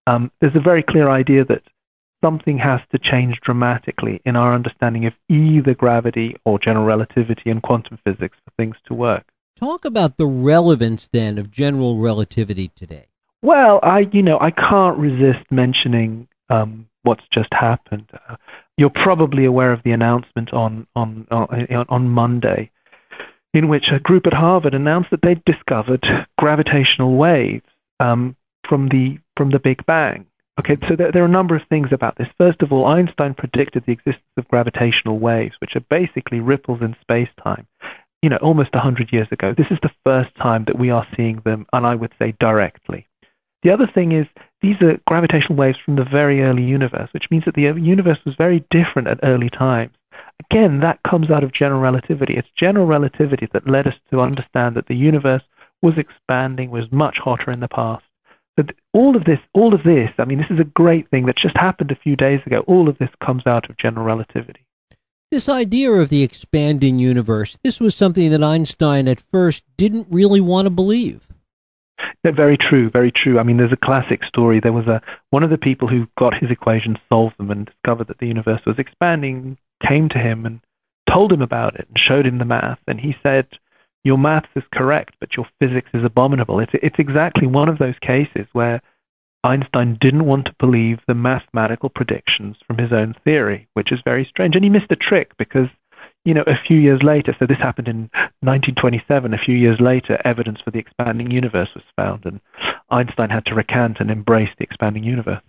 Um, 0.07 0.31
there's 0.39 0.55
a 0.55 0.61
very 0.61 0.81
clear 0.81 1.09
idea 1.09 1.43
that 1.45 1.63
something 2.23 2.57
has 2.57 2.79
to 2.91 2.99
change 2.99 3.37
dramatically 3.43 4.21
in 4.25 4.35
our 4.35 4.55
understanding 4.55 5.05
of 5.05 5.13
either 5.29 5.73
gravity 5.73 6.35
or 6.45 6.57
general 6.57 6.85
relativity 6.85 7.49
and 7.49 7.61
quantum 7.61 7.99
physics 8.03 8.37
for 8.43 8.51
things 8.57 8.75
to 8.87 8.93
work. 8.93 9.25
Talk 9.57 9.83
about 9.83 10.17
the 10.17 10.25
relevance 10.25 11.09
then 11.11 11.37
of 11.37 11.51
general 11.51 11.97
relativity 11.97 12.69
today. 12.75 13.08
Well, 13.41 13.79
I 13.83 14.07
you 14.11 14.21
know 14.21 14.37
I 14.39 14.51
can't 14.51 14.97
resist 14.97 15.49
mentioning 15.51 16.27
um, 16.49 16.87
what's 17.03 17.23
just 17.33 17.49
happened. 17.51 18.09
Uh, 18.27 18.35
you're 18.77 18.89
probably 18.89 19.45
aware 19.45 19.71
of 19.71 19.81
the 19.83 19.91
announcement 19.91 20.53
on 20.53 20.87
on 20.95 21.27
on, 21.31 21.85
on 21.89 22.09
Monday, 22.09 22.71
in 23.53 23.67
which 23.69 23.85
a 23.91 23.99
group 23.99 24.27
at 24.27 24.33
Harvard 24.33 24.73
announced 24.73 25.09
that 25.11 25.21
they'd 25.21 25.43
discovered 25.45 26.05
gravitational 26.37 27.15
waves 27.15 27.65
um, 27.99 28.35
from 28.67 28.89
the 28.89 29.19
from 29.37 29.51
the 29.51 29.59
Big 29.59 29.85
Bang. 29.85 30.25
Okay, 30.59 30.75
so 30.89 30.95
there, 30.97 31.09
there, 31.13 31.23
are 31.23 31.27
a 31.27 31.29
number 31.29 31.55
of 31.55 31.61
things 31.69 31.87
about 31.93 32.17
this. 32.17 32.27
First 32.37 32.61
of 32.61 32.73
all, 32.73 32.85
Einstein 32.85 33.33
predicted 33.33 33.83
the 33.85 33.93
existence 33.93 34.25
of 34.35 34.45
gravitational 34.49 35.17
waves, 35.17 35.55
which 35.59 35.77
are 35.77 35.85
basically 35.89 36.41
ripples 36.41 36.81
in 36.81 36.97
space-time. 36.99 37.65
You 38.21 38.29
know, 38.29 38.35
almost 38.41 38.73
100 38.73 39.13
years 39.13 39.29
ago. 39.31 39.53
This 39.57 39.67
is 39.71 39.77
the 39.81 39.91
first 40.03 40.35
time 40.35 40.65
that 40.67 40.77
we 40.77 40.89
are 40.89 41.07
seeing 41.15 41.41
them, 41.45 41.65
and 41.71 41.87
I 41.87 41.95
would 41.95 42.11
say 42.19 42.33
directly. 42.41 43.07
The 43.63 43.71
other 43.71 43.87
thing 43.93 44.11
is 44.13 44.25
these 44.61 44.81
are 44.81 44.99
gravitational 45.07 45.57
waves 45.57 45.77
from 45.83 45.95
the 45.95 46.05
very 46.05 46.41
early 46.41 46.63
universe, 46.63 47.09
which 47.13 47.29
means 47.29 47.43
that 47.45 47.55
the 47.55 47.63
universe 47.63 48.19
was 48.25 48.35
very 48.37 48.65
different 48.71 49.07
at 49.07 49.19
early 49.23 49.49
times. 49.49 49.91
Again, 50.51 50.79
that 50.79 50.99
comes 51.09 51.29
out 51.29 51.43
of 51.43 51.53
general 51.53 51.81
relativity. 51.81 52.35
It's 52.37 52.47
general 52.57 52.85
relativity 52.85 53.47
that 53.51 53.69
led 53.69 53.87
us 53.87 53.95
to 54.11 54.21
understand 54.21 54.75
that 54.75 54.87
the 54.87 54.95
universe 54.95 55.43
was 55.81 55.97
expanding, 55.97 56.71
was 56.71 56.91
much 56.91 57.17
hotter 57.23 57.51
in 57.51 57.59
the 57.59 57.67
past. 57.67 58.03
But 58.55 58.75
all 58.93 59.15
of 59.15 59.25
this, 59.25 59.39
all 59.53 59.73
of 59.73 59.83
this, 59.83 60.09
I 60.17 60.25
mean, 60.25 60.37
this 60.37 60.49
is 60.49 60.59
a 60.59 60.65
great 60.65 61.09
thing 61.09 61.25
that 61.25 61.37
just 61.41 61.55
happened 61.55 61.91
a 61.91 61.95
few 61.95 62.15
days 62.15 62.41
ago. 62.45 62.63
All 62.67 62.89
of 62.89 62.97
this 62.97 63.09
comes 63.23 63.45
out 63.45 63.69
of 63.69 63.77
general 63.77 64.05
relativity. 64.05 64.65
This 65.31 65.47
idea 65.47 65.91
of 65.91 66.09
the 66.09 66.23
expanding 66.23 66.97
universe, 66.99 67.57
this 67.63 67.79
was 67.79 67.95
something 67.95 68.31
that 68.31 68.43
Einstein 68.43 69.07
at 69.07 69.21
first 69.31 69.63
didn't 69.77 70.07
really 70.09 70.41
want 70.41 70.65
to 70.65 70.71
believe. 70.71 71.28
Very 72.23 72.57
true, 72.57 72.89
very 72.89 73.11
true. 73.11 73.39
I 73.39 73.43
mean, 73.43 73.57
there's 73.57 73.71
a 73.71 73.85
classic 73.85 74.25
story. 74.25 74.59
There 74.59 74.73
was 74.73 74.87
a 74.87 75.01
one 75.29 75.43
of 75.43 75.49
the 75.49 75.57
people 75.57 75.87
who 75.87 76.07
got 76.17 76.33
his 76.33 76.51
equations, 76.51 76.97
solved 77.07 77.37
them, 77.37 77.49
and 77.49 77.65
discovered 77.65 78.07
that 78.07 78.19
the 78.19 78.27
universe 78.27 78.61
was 78.65 78.77
expanding. 78.77 79.57
Came 79.87 80.09
to 80.09 80.19
him 80.19 80.45
and 80.45 80.59
told 81.11 81.31
him 81.31 81.41
about 81.41 81.75
it 81.75 81.87
and 81.87 81.97
showed 81.97 82.25
him 82.25 82.37
the 82.37 82.45
math, 82.45 82.79
and 82.87 82.99
he 82.99 83.15
said, 83.23 83.47
"Your 84.03 84.17
maths 84.17 84.49
is 84.55 84.63
correct, 84.73 85.15
but 85.21 85.37
your 85.37 85.47
physics 85.59 85.89
is 85.93 86.03
abominable." 86.03 86.59
It's 86.59 86.73
it's 86.73 86.99
exactly 86.99 87.47
one 87.47 87.69
of 87.69 87.77
those 87.77 87.97
cases 88.01 88.47
where 88.51 88.81
Einstein 89.45 89.97
didn't 90.01 90.25
want 90.25 90.47
to 90.47 90.55
believe 90.59 90.99
the 91.07 91.15
mathematical 91.15 91.87
predictions 91.87 92.57
from 92.67 92.77
his 92.77 92.91
own 92.91 93.15
theory, 93.23 93.69
which 93.73 93.93
is 93.93 94.01
very 94.03 94.25
strange. 94.25 94.55
And 94.55 94.65
he 94.65 94.69
missed 94.69 94.91
a 94.91 94.97
trick 94.97 95.31
because, 95.37 95.69
you 96.29 96.35
know, 96.35 96.43
a 96.45 96.61
few 96.67 96.77
years 96.77 97.01
later, 97.03 97.35
so 97.39 97.47
this 97.47 97.57
happened 97.57 97.87
in 97.87 98.01
1927, 98.41 99.33
a 99.33 99.37
few 99.43 99.55
years 99.55 99.79
later, 99.81 100.21
evidence 100.23 100.59
for 100.63 100.69
the 100.69 100.77
expanding 100.77 101.31
universe 101.31 101.69
was 101.73 101.83
found, 101.95 102.23
and 102.23 102.39
Einstein 102.91 103.31
had 103.31 103.45
to 103.47 103.55
recant 103.55 103.97
and 103.99 104.11
embrace 104.11 104.49
the 104.59 104.63
expanding 104.63 105.03
universe. 105.03 105.41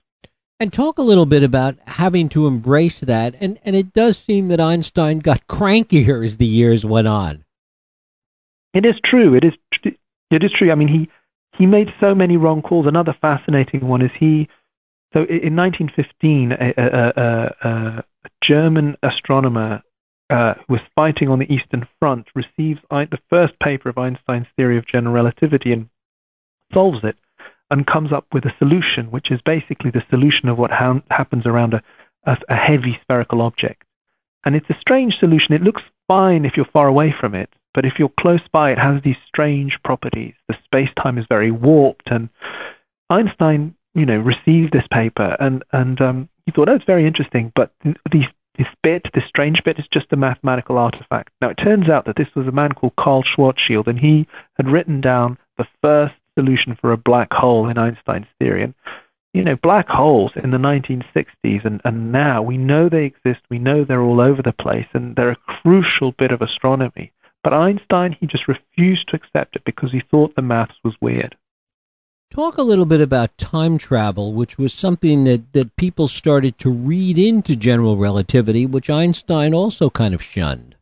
And 0.59 0.73
talk 0.73 0.97
a 0.97 1.03
little 1.03 1.27
bit 1.27 1.43
about 1.43 1.77
having 1.87 2.31
to 2.31 2.47
embrace 2.47 3.01
that. 3.01 3.35
And, 3.43 3.59
and 3.63 3.77
it 3.77 3.93
does 3.93 4.17
seem 4.17 4.49
that 4.49 4.59
Einstein 4.59 5.19
got 5.19 5.47
crankier 5.47 6.25
as 6.25 6.39
the 6.39 6.47
years 6.47 6.83
went 6.83 7.09
on. 7.09 7.45
It 8.73 8.87
is 8.87 8.95
true. 9.05 9.35
It 9.35 9.45
is. 9.45 9.53
It 10.31 10.45
is 10.45 10.51
true. 10.57 10.73
I 10.73 10.77
mean, 10.77 10.89
he 10.89 11.11
he 11.59 11.67
made 11.67 11.89
so 12.01 12.15
many 12.15 12.39
wrong 12.39 12.63
calls. 12.63 12.87
Another 12.87 13.15
fascinating 13.21 13.87
one 13.87 14.01
is 14.01 14.13
he. 14.19 14.49
So 15.13 15.21
in 15.21 15.57
1915, 15.57 16.53
a, 16.53 16.73
a, 16.79 17.13
a, 17.23 17.69
a 17.69 18.05
German 18.43 18.97
astronomer 19.03 19.83
uh, 20.31 20.55
was 20.69 20.81
fighting 20.95 21.29
on 21.29 21.39
the 21.39 21.53
Eastern 21.53 21.87
Front 21.99 22.27
receives 22.35 22.81
the 22.91 23.19
first 23.29 23.59
paper 23.61 23.89
of 23.89 23.99
Einstein's 23.99 24.47
theory 24.57 24.79
of 24.79 24.87
general 24.87 25.15
relativity 25.15 25.73
and 25.73 25.89
solves 26.73 27.01
it 27.03 27.17
and 27.71 27.87
comes 27.87 28.13
up 28.13 28.27
with 28.33 28.45
a 28.45 28.55
solution, 28.59 29.11
which 29.11 29.31
is 29.31 29.41
basically 29.45 29.91
the 29.91 30.03
solution 30.11 30.49
of 30.49 30.59
what 30.59 30.71
ha- 30.71 31.03
happens 31.11 31.47
around 31.47 31.75
a, 31.75 31.83
a, 32.25 32.37
a 32.49 32.55
heavy 32.55 32.99
spherical 33.03 33.43
object. 33.43 33.83
And 34.45 34.57
it's 34.57 34.71
a 34.71 34.79
strange 34.81 35.15
solution. 35.19 35.53
It 35.53 35.63
looks 35.63 35.83
fine 36.09 36.45
if 36.45 36.53
you're 36.57 36.67
far 36.73 36.89
away 36.89 37.15
from 37.19 37.35
it, 37.35 37.51
but 37.75 37.85
if 37.85 37.95
you're 37.99 38.13
close 38.19 38.41
by, 38.53 38.73
it 38.73 38.79
has 38.79 39.03
these 39.05 39.17
strange 39.29 39.79
properties. 39.85 40.35
The 40.49 40.57
space-time 40.65 41.19
is 41.19 41.27
very 41.29 41.51
warped, 41.51 42.11
and 42.11 42.29
Einstein, 43.11 43.75
you 43.95 44.07
know, 44.07 44.19
received 44.19 44.73
this 44.73 44.87
paper 44.93 45.37
and 45.41 45.63
and 45.73 46.01
um, 46.01 46.29
he 46.47 46.53
thought, 46.53 46.69
oh, 46.69 46.75
it's 46.75 46.85
very 46.85 47.07
interesting, 47.07 47.53
but 47.55 47.73
these 48.11 48.25
this 48.59 48.67
bit, 48.83 49.07
this 49.15 49.25
strange 49.29 49.63
bit, 49.65 49.79
is 49.79 49.87
just 49.93 50.13
a 50.13 50.17
mathematical 50.17 50.79
artifact. 50.79 51.31
Now, 51.41 51.51
it 51.51 51.55
turns 51.55 51.89
out 51.89 52.05
that 52.07 52.17
this 52.17 52.29
was 52.35 52.47
a 52.47 52.53
man 52.53 52.73
called 52.73 52.97
Karl 52.99 53.23
Schwarzschild, 53.23 53.87
and 53.87 53.99
he 53.99 54.27
had 54.57 54.69
written 54.69 55.01
down 55.01 55.39
the 55.59 55.67
first 55.83 56.15
solution 56.39 56.77
for 56.81 56.93
a 56.93 56.97
black 56.97 57.33
hole 57.33 57.69
in 57.69 57.79
Einstein's 57.79 58.27
theory. 58.39 58.63
And, 58.65 58.75
you 59.33 59.45
know, 59.45 59.57
black 59.63 59.89
holes 59.89 60.33
in 60.43 60.51
the 60.51 60.59
1960s 60.59 61.65
and, 61.65 61.81
and 61.85 62.11
now, 62.13 62.43
we 62.43 62.57
know 62.57 62.89
they 62.89 63.05
exist, 63.05 63.41
we 63.49 63.59
know 63.59 63.85
they're 63.85 64.03
all 64.03 64.21
over 64.21 64.43
the 64.43 64.53
place, 64.53 64.87
and 64.93 65.15
they're 65.17 65.31
a 65.31 65.63
crucial 65.63 66.13
bit 66.19 66.33
of 66.33 66.43
astronomy. 66.43 67.13
But 67.43 67.55
Einstein, 67.55 68.17
he 68.19 68.27
just 68.27 68.49
refused 68.49 69.09
to 69.09 69.17
accept 69.17 69.57
it 69.57 69.63
because 69.65 69.93
he 69.93 70.03
thought 70.11 70.35
the 70.35 70.43
maths 70.43 70.75
was 70.85 70.95
weird. 71.01 71.37
Talk 72.31 72.59
a 72.59 72.63
little 72.63 72.87
bit 72.87 73.01
about 73.01 73.37
time 73.39 73.77
travel, 73.77 74.33
which 74.33 74.57
was 74.57 74.73
something 74.73 75.25
that, 75.25 75.53
that 75.53 75.75
people 75.75 76.07
started 76.07 76.59
to 76.59 76.71
read 76.71 77.19
into 77.19 77.57
general 77.57 77.97
relativity, 77.97 78.67
which 78.67 78.89
Einstein 78.89 79.53
also 79.53 79.91
kind 79.91 80.15
of 80.15 80.23
shunned. 80.23 80.77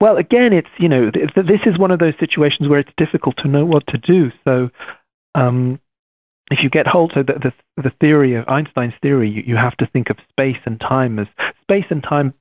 Well, 0.00 0.16
again, 0.16 0.54
it's 0.54 0.70
you 0.78 0.88
know 0.88 1.10
th- 1.10 1.28
this 1.34 1.60
is 1.66 1.78
one 1.78 1.90
of 1.90 1.98
those 1.98 2.14
situations 2.18 2.70
where 2.70 2.78
it's 2.78 2.92
difficult 2.96 3.36
to 3.38 3.48
know 3.48 3.66
what 3.66 3.86
to 3.88 3.98
do. 3.98 4.32
So, 4.44 4.70
um, 5.34 5.78
if 6.50 6.60
you 6.62 6.70
get 6.70 6.86
hold 6.86 7.12
of 7.16 7.26
the, 7.26 7.34
the, 7.34 7.82
the 7.82 7.92
theory 8.00 8.34
of 8.34 8.48
Einstein's 8.48 8.94
theory, 9.02 9.28
you, 9.28 9.42
you 9.46 9.56
have 9.56 9.76
to 9.76 9.86
think 9.86 10.08
of 10.08 10.16
space 10.30 10.56
and 10.64 10.80
time 10.80 11.18
as 11.18 11.26
space 11.62 11.84
and 11.90 12.02
time 12.02 12.32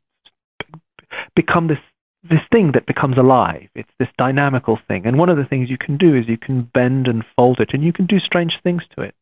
become 1.35 1.67
this 1.67 1.79
this 2.23 2.41
thing 2.51 2.71
that 2.73 2.85
becomes 2.85 3.17
alive. 3.17 3.69
It's 3.75 3.91
this 3.97 4.09
dynamical 4.17 4.77
thing, 4.87 5.05
and 5.05 5.17
one 5.17 5.29
of 5.29 5.37
the 5.37 5.45
things 5.45 5.69
you 5.69 5.77
can 5.77 5.97
do 5.97 6.15
is 6.15 6.27
you 6.27 6.37
can 6.37 6.69
bend 6.73 7.07
and 7.07 7.23
fold 7.35 7.59
it, 7.59 7.69
and 7.73 7.83
you 7.83 7.93
can 7.93 8.05
do 8.05 8.19
strange 8.19 8.59
things 8.63 8.83
to 8.95 9.01
it. 9.01 9.15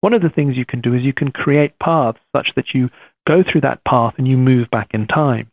One 0.00 0.12
of 0.12 0.22
the 0.22 0.28
things 0.28 0.56
you 0.56 0.66
can 0.66 0.80
do 0.80 0.94
is 0.94 1.02
you 1.02 1.14
can 1.14 1.32
create 1.32 1.78
paths 1.78 2.18
such 2.36 2.48
that 2.56 2.74
you 2.74 2.90
go 3.26 3.42
through 3.42 3.62
that 3.62 3.84
path 3.84 4.14
and 4.18 4.28
you 4.28 4.36
move 4.36 4.70
back 4.70 4.90
in 4.92 5.06
time. 5.06 5.50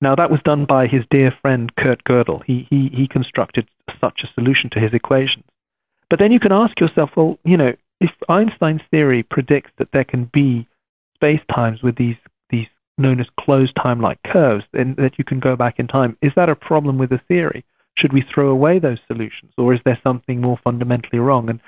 Now, 0.00 0.14
that 0.14 0.30
was 0.30 0.40
done 0.44 0.66
by 0.66 0.86
his 0.86 1.02
dear 1.10 1.32
friend 1.42 1.74
Kurt 1.74 2.04
Gödel. 2.04 2.44
He, 2.44 2.66
he, 2.70 2.90
he 2.92 3.08
constructed 3.08 3.66
such 4.00 4.20
a 4.22 4.32
solution 4.34 4.70
to 4.72 4.78
his 4.80 4.94
equations. 4.94 5.44
But 6.10 6.18
then 6.18 6.32
you 6.32 6.38
can 6.38 6.52
ask 6.52 6.78
yourself, 6.78 7.10
well, 7.16 7.38
you 7.44 7.56
know, 7.56 7.72
if 8.00 8.10
Einstein's 8.28 8.82
theory 8.90 9.22
predicts 9.22 9.72
that 9.78 9.88
there 9.92 10.04
can 10.04 10.30
be 10.32 10.68
space 11.16 11.40
times 11.52 11.82
with 11.82 11.96
these, 11.96 12.14
these 12.16 12.16
known 12.98 13.20
as 13.20 13.26
closed 13.38 13.74
time 13.76 14.00
like 14.00 14.18
curves, 14.24 14.64
and 14.72 14.96
that 14.96 15.18
you 15.18 15.24
can 15.24 15.40
go 15.40 15.56
back 15.56 15.78
in 15.78 15.86
time, 15.86 16.16
is 16.22 16.32
that 16.36 16.48
a 16.48 16.56
problem 16.56 16.98
with 16.98 17.10
the 17.10 17.20
theory? 17.28 17.64
Should 17.96 18.12
we 18.12 18.24
throw 18.32 18.48
away 18.50 18.78
those 18.78 18.98
solutions, 19.06 19.52
or 19.56 19.74
is 19.74 19.80
there 19.84 19.98
something 20.02 20.40
more 20.40 20.58
fundamentally 20.62 21.18
wrong? 21.18 21.48
And 21.48 21.60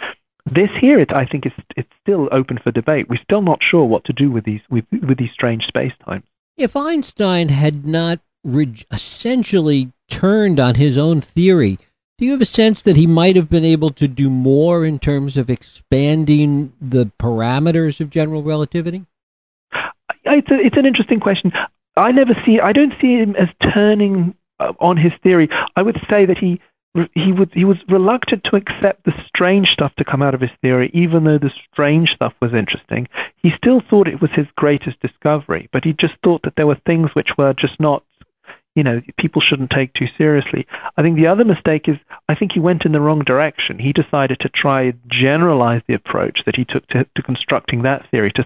this 0.46 0.70
here, 0.80 1.00
it, 1.00 1.12
I 1.12 1.26
think, 1.26 1.46
is 1.46 1.52
it's 1.76 1.90
still 2.00 2.28
open 2.32 2.58
for 2.62 2.70
debate. 2.70 3.08
We're 3.08 3.22
still 3.22 3.42
not 3.42 3.60
sure 3.68 3.84
what 3.84 4.04
to 4.04 4.12
do 4.12 4.30
with 4.30 4.44
these 4.44 4.60
with, 4.70 4.84
with 4.90 5.18
these 5.18 5.32
strange 5.32 5.64
space 5.66 5.92
times. 6.04 6.24
If 6.56 6.76
Einstein 6.76 7.48
had 7.48 7.86
not 7.86 8.20
re- 8.44 8.84
essentially 8.90 9.92
turned 10.08 10.60
on 10.60 10.74
his 10.76 10.98
own 10.98 11.20
theory, 11.20 11.78
do 12.18 12.26
you 12.26 12.32
have 12.32 12.42
a 12.42 12.46
sense 12.46 12.82
that 12.82 12.96
he 12.96 13.06
might 13.06 13.36
have 13.36 13.48
been 13.48 13.64
able 13.64 13.90
to 13.92 14.06
do 14.06 14.28
more 14.28 14.84
in 14.84 14.98
terms 14.98 15.36
of 15.36 15.48
expanding 15.48 16.72
the 16.80 17.10
parameters 17.18 18.00
of 18.00 18.10
general 18.10 18.42
relativity? 18.42 19.06
It's, 20.24 20.50
a, 20.50 20.54
it's 20.54 20.76
an 20.76 20.86
interesting 20.86 21.20
question. 21.20 21.52
I 21.96 22.12
never 22.12 22.32
see. 22.44 22.60
I 22.62 22.72
don't 22.72 22.94
see 23.00 23.16
him 23.18 23.36
as 23.36 23.48
turning 23.74 24.34
uh, 24.58 24.72
on 24.78 24.96
his 24.96 25.12
theory. 25.22 25.48
I 25.76 25.82
would 25.82 25.98
say 26.10 26.26
that 26.26 26.38
he 26.38 26.60
he 27.14 27.32
would 27.32 27.50
he 27.54 27.64
was 27.64 27.76
reluctant 27.88 28.42
to 28.44 28.56
accept 28.56 29.04
the 29.04 29.12
strange 29.28 29.68
stuff 29.68 29.94
to 29.96 30.04
come 30.04 30.22
out 30.22 30.34
of 30.34 30.40
his 30.40 30.50
theory, 30.60 30.90
even 30.92 31.24
though 31.24 31.38
the 31.38 31.52
strange 31.72 32.10
stuff 32.10 32.32
was 32.40 32.52
interesting. 32.52 33.08
He 33.36 33.50
still 33.56 33.80
thought 33.88 34.08
it 34.08 34.20
was 34.20 34.30
his 34.34 34.46
greatest 34.56 35.00
discovery, 35.00 35.68
but 35.72 35.84
he 35.84 35.92
just 35.92 36.14
thought 36.24 36.42
that 36.42 36.54
there 36.56 36.66
were 36.66 36.80
things 36.86 37.10
which 37.14 37.30
were 37.38 37.54
just 37.54 37.78
not, 37.78 38.04
you 38.74 38.82
know, 38.82 39.00
people 39.18 39.40
shouldn't 39.40 39.70
take 39.70 39.94
too 39.94 40.06
seriously. 40.18 40.66
I 40.96 41.02
think 41.02 41.16
the 41.16 41.28
other 41.28 41.44
mistake 41.44 41.88
is 41.88 41.96
I 42.28 42.34
think 42.34 42.52
he 42.52 42.60
went 42.60 42.84
in 42.84 42.92
the 42.92 43.00
wrong 43.00 43.20
direction. 43.20 43.78
He 43.78 43.92
decided 43.92 44.40
to 44.40 44.48
try 44.48 44.92
generalize 45.08 45.82
the 45.86 45.94
approach 45.94 46.40
that 46.44 46.56
he 46.56 46.64
took 46.64 46.86
to, 46.88 47.06
to 47.14 47.22
constructing 47.22 47.82
that 47.82 48.10
theory 48.10 48.32
to 48.34 48.44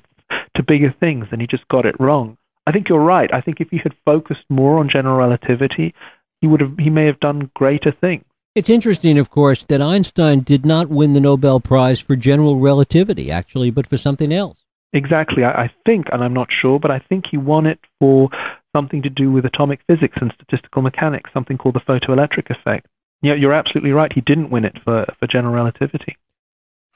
to 0.57 0.63
bigger 0.63 0.95
things, 1.01 1.27
and 1.31 1.41
he 1.41 1.47
just 1.47 1.67
got 1.69 1.87
it 1.87 1.99
wrong. 1.99 2.37
I 2.67 2.73
think 2.73 2.89
you're 2.89 2.99
right. 2.99 3.33
I 3.33 3.41
think 3.41 3.61
if 3.61 3.69
he 3.71 3.79
had 3.83 3.93
focused 4.05 4.45
more 4.49 4.79
on 4.79 4.89
general 4.91 5.17
relativity, 5.17 5.95
he 6.41 6.47
would 6.47 6.61
have 6.61 6.77
he 6.79 6.91
may 6.91 7.07
have 7.07 7.21
done 7.21 7.51
greater 7.55 7.93
things. 7.93 8.25
It's 8.55 8.71
interesting, 8.71 9.19
of 9.19 9.31
course, 9.31 9.65
that 9.65 9.83
Einstein 9.83 10.41
did 10.41 10.65
not 10.65 10.89
win 10.89 11.13
the 11.13 11.21
Nobel 11.21 11.59
Prize 11.59 11.99
for 11.99 12.15
general 12.15 12.61
relativity, 12.61 13.31
actually, 13.31 13.71
but 13.71 13.87
for 13.87 13.97
something 13.97 14.33
else. 14.33 14.65
Exactly. 14.93 15.43
I, 15.43 15.65
I 15.65 15.71
think, 15.85 16.07
and 16.13 16.23
I'm 16.23 16.35
not 16.35 16.49
sure, 16.63 16.79
but 16.79 16.93
I 16.93 17.01
think 17.01 17.25
he 17.29 17.37
won 17.37 17.67
it 17.67 17.81
for 17.99 18.29
something 18.75 19.03
to 19.03 19.11
do 19.11 19.33
with 19.33 19.45
atomic 19.45 19.81
physics 19.89 20.17
and 20.21 20.33
statistical 20.35 20.83
mechanics, 20.83 21.31
something 21.35 21.59
called 21.59 21.75
the 21.75 21.81
photoelectric 21.81 22.49
effect. 22.51 22.87
Yeah, 23.23 23.35
you're 23.35 23.53
absolutely 23.53 23.91
right. 23.91 24.13
He 24.13 24.21
didn't 24.21 24.51
win 24.51 24.65
it 24.65 24.77
for, 24.85 25.05
for 25.19 25.27
general 25.27 25.55
relativity. 25.55 26.17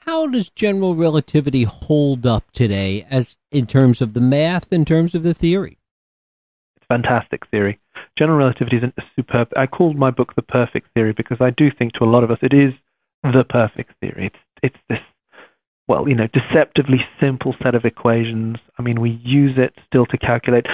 How 0.09 0.25
does 0.25 0.49
general 0.49 0.95
relativity 0.95 1.65
hold 1.65 2.25
up 2.25 2.49
today 2.51 3.05
as 3.11 3.37
in 3.51 3.67
terms 3.67 4.01
of 4.01 4.15
the 4.15 4.19
math, 4.19 4.73
in 4.73 4.83
terms 4.83 5.13
of 5.13 5.21
the 5.21 5.35
theory? 5.35 5.77
It's 6.77 6.85
fantastic 6.87 7.45
theory 7.51 7.79
general 8.17 8.39
relativity 8.39 8.77
is 8.77 8.83
a 8.83 9.01
superb. 9.15 9.49
I 9.55 9.67
called 9.67 9.95
my 9.95 10.09
book 10.09 10.33
the 10.35 10.41
perfect 10.41 10.87
theory 10.95 11.13
because 11.13 11.37
I 11.39 11.51
do 11.51 11.69
think 11.71 11.93
to 11.93 12.03
a 12.03 12.09
lot 12.09 12.23
of 12.23 12.31
us 12.31 12.39
it 12.41 12.53
is 12.53 12.73
the 13.21 13.45
perfect 13.47 13.91
theory. 14.01 14.25
It's 14.25 14.35
it's 14.63 14.83
this 14.89 14.99
well, 15.87 16.09
you 16.09 16.15
know, 16.15 16.27
deceptively 16.27 16.99
simple 17.19 17.55
set 17.63 17.75
of 17.75 17.85
equations. 17.85 18.57
I 18.77 18.81
mean, 18.81 18.99
we 18.99 19.21
use 19.23 19.57
it 19.57 19.73
still 19.85 20.05
to 20.07 20.17
calculate. 20.17 20.65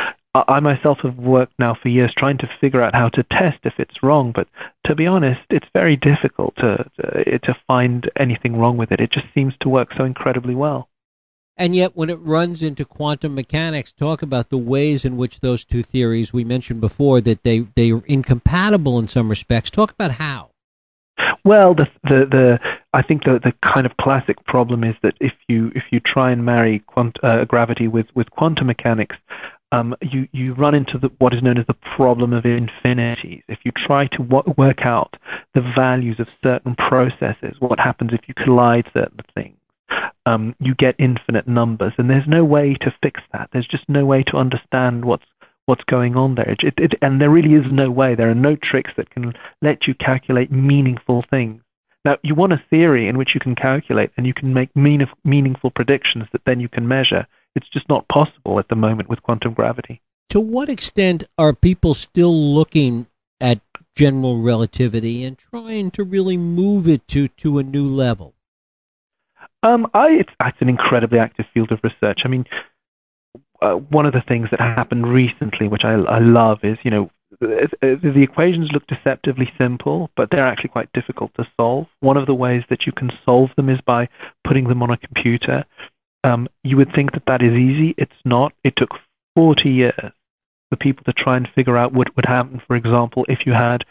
I 0.47 0.59
myself 0.59 0.99
have 1.03 1.17
worked 1.17 1.53
now 1.59 1.75
for 1.81 1.89
years 1.89 2.13
trying 2.17 2.37
to 2.39 2.49
figure 2.59 2.81
out 2.81 2.93
how 2.93 3.09
to 3.09 3.23
test 3.23 3.59
if 3.63 3.73
it's 3.77 4.03
wrong, 4.03 4.33
but 4.35 4.47
to 4.85 4.95
be 4.95 5.07
honest, 5.07 5.41
it's 5.49 5.67
very 5.73 5.95
difficult 5.95 6.55
to 6.57 6.89
to, 6.99 7.39
to 7.39 7.57
find 7.67 8.09
anything 8.19 8.57
wrong 8.57 8.77
with 8.77 8.91
it. 8.91 8.99
It 8.99 9.11
just 9.11 9.27
seems 9.33 9.53
to 9.61 9.69
work 9.69 9.89
so 9.97 10.03
incredibly 10.03 10.55
well. 10.55 10.89
And 11.57 11.73
yet, 11.73 11.95
when 11.95 12.09
it 12.09 12.19
runs 12.19 12.61
into 12.61 12.83
quantum 12.83 13.33
mechanics, 13.33 13.93
talk 13.93 14.21
about 14.21 14.49
the 14.49 14.57
ways 14.57 15.05
in 15.05 15.15
which 15.15 15.39
those 15.39 15.63
two 15.63 15.83
theories 15.83 16.33
we 16.33 16.43
mentioned 16.43 16.81
before 16.81 17.21
that 17.21 17.43
they 17.43 17.59
they 17.75 17.91
are 17.91 18.03
incompatible 18.05 18.99
in 18.99 19.07
some 19.07 19.29
respects. 19.29 19.71
Talk 19.71 19.91
about 19.91 20.11
how. 20.11 20.51
Well, 21.45 21.75
the 21.75 21.85
the, 22.03 22.25
the 22.29 22.59
I 22.93 23.03
think 23.03 23.23
the 23.23 23.39
the 23.41 23.53
kind 23.73 23.85
of 23.85 23.95
classic 23.97 24.43
problem 24.45 24.83
is 24.83 24.95
that 25.01 25.13
if 25.21 25.33
you 25.47 25.71
if 25.75 25.83
you 25.91 26.01
try 26.01 26.31
and 26.31 26.43
marry 26.43 26.79
quant, 26.87 27.15
uh, 27.23 27.45
gravity 27.45 27.87
with 27.87 28.07
with 28.15 28.29
quantum 28.31 28.67
mechanics, 28.67 29.15
um, 29.75 29.95
you 30.01 30.27
you 30.31 30.53
run 30.53 30.75
into 30.75 30.97
the, 30.97 31.09
what 31.19 31.33
is 31.33 31.43
known 31.43 31.57
as 31.57 31.67
the 31.67 31.75
problem 31.95 32.33
of 32.33 32.45
infinities. 32.45 33.43
If 33.47 33.59
you 33.63 33.71
try 33.85 34.07
to 34.07 34.17
w- 34.17 34.53
work 34.57 34.79
out 34.83 35.15
the 35.53 35.61
values 35.75 36.19
of 36.19 36.27
certain 36.43 36.75
processes, 36.75 37.55
what 37.59 37.79
happens 37.79 38.11
if 38.13 38.21
you 38.27 38.33
collide 38.33 38.85
certain 38.93 39.19
things? 39.33 39.57
um, 40.25 40.55
you 40.59 40.73
get 40.75 40.95
infinite 40.97 41.47
numbers, 41.47 41.93
and 41.97 42.09
there's 42.09 42.27
no 42.27 42.43
way 42.43 42.75
to 42.81 42.93
fix 43.01 43.21
that. 43.31 43.49
There's 43.53 43.67
just 43.67 43.87
no 43.87 44.05
way 44.05 44.23
to 44.23 44.37
understand 44.37 45.05
what's 45.05 45.25
what's 45.65 45.83
going 45.85 46.15
on 46.15 46.35
there. 46.35 46.51
It, 46.51 46.75
it, 46.77 46.93
and 47.01 47.19
there 47.19 47.29
really 47.29 47.53
is 47.55 47.65
no 47.71 47.89
way. 47.89 48.13
There 48.13 48.29
are 48.29 48.35
no 48.35 48.55
tricks 48.55 48.91
that 48.97 49.09
can 49.09 49.33
let 49.63 49.87
you 49.87 49.95
calculate 49.95 50.51
meaningful 50.51 51.23
things. 51.27 51.63
Now, 52.03 52.17
you 52.21 52.35
want 52.35 52.53
a 52.53 52.63
theory 52.69 53.07
in 53.07 53.17
which 53.17 53.31
you 53.33 53.39
can 53.39 53.55
calculate 53.55 54.11
and 54.15 54.27
you 54.27 54.33
can 54.35 54.53
make 54.53 54.75
mean- 54.75 55.07
meaningful 55.23 55.71
predictions 55.71 56.25
that 56.33 56.41
then 56.45 56.59
you 56.59 56.69
can 56.69 56.87
measure. 56.87 57.25
It's 57.55 57.69
just 57.69 57.87
not 57.89 58.07
possible 58.07 58.59
at 58.59 58.67
the 58.67 58.75
moment 58.75 59.09
with 59.09 59.23
quantum 59.23 59.53
gravity. 59.53 60.01
To 60.29 60.39
what 60.39 60.69
extent 60.69 61.23
are 61.37 61.53
people 61.53 61.93
still 61.93 62.33
looking 62.33 63.07
at 63.39 63.61
general 63.95 64.41
relativity 64.41 65.23
and 65.23 65.37
trying 65.37 65.91
to 65.91 66.03
really 66.03 66.37
move 66.37 66.87
it 66.87 67.07
to, 67.09 67.27
to 67.27 67.59
a 67.59 67.63
new 67.63 67.87
level? 67.87 68.33
Um, 69.63 69.87
I, 69.93 70.07
it's, 70.09 70.29
it's 70.41 70.57
an 70.61 70.69
incredibly 70.69 71.19
active 71.19 71.45
field 71.53 71.71
of 71.71 71.79
research. 71.83 72.21
I 72.23 72.27
mean, 72.27 72.45
uh, 73.61 73.73
one 73.73 74.05
of 74.05 74.13
the 74.13 74.23
things 74.27 74.49
that 74.51 74.59
happened 74.59 75.11
recently, 75.11 75.67
which 75.67 75.83
I, 75.83 75.93
I 75.93 76.19
love, 76.19 76.59
is 76.63 76.77
you 76.83 76.91
know 76.91 77.09
the 77.39 78.21
equations 78.21 78.69
look 78.71 78.85
deceptively 78.87 79.51
simple, 79.57 80.09
but 80.15 80.29
they're 80.29 80.45
actually 80.45 80.69
quite 80.69 80.91
difficult 80.93 81.31
to 81.35 81.47
solve. 81.57 81.87
One 81.99 82.17
of 82.17 82.27
the 82.27 82.33
ways 82.33 82.63
that 82.69 82.85
you 82.85 82.91
can 82.91 83.11
solve 83.25 83.49
them 83.55 83.69
is 83.69 83.79
by 83.85 84.07
putting 84.47 84.67
them 84.67 84.83
on 84.83 84.91
a 84.91 84.97
computer. 84.97 85.65
Um, 86.25 86.47
you 86.63 86.77
would 86.77 86.91
think 86.93 87.11
that 87.13 87.23
that 87.27 87.41
is 87.41 87.53
easy. 87.53 87.93
It's 87.97 88.11
not. 88.23 88.53
It 88.63 88.73
took 88.77 88.89
40 89.35 89.69
years 89.69 90.11
for 90.69 90.75
people 90.75 91.03
to 91.05 91.13
try 91.13 91.37
and 91.37 91.47
figure 91.53 91.77
out 91.77 91.93
what 91.93 92.15
would 92.15 92.25
happen, 92.25 92.61
for 92.65 92.75
example, 92.75 93.25
if 93.29 93.39
you 93.45 93.53
had 93.53 93.83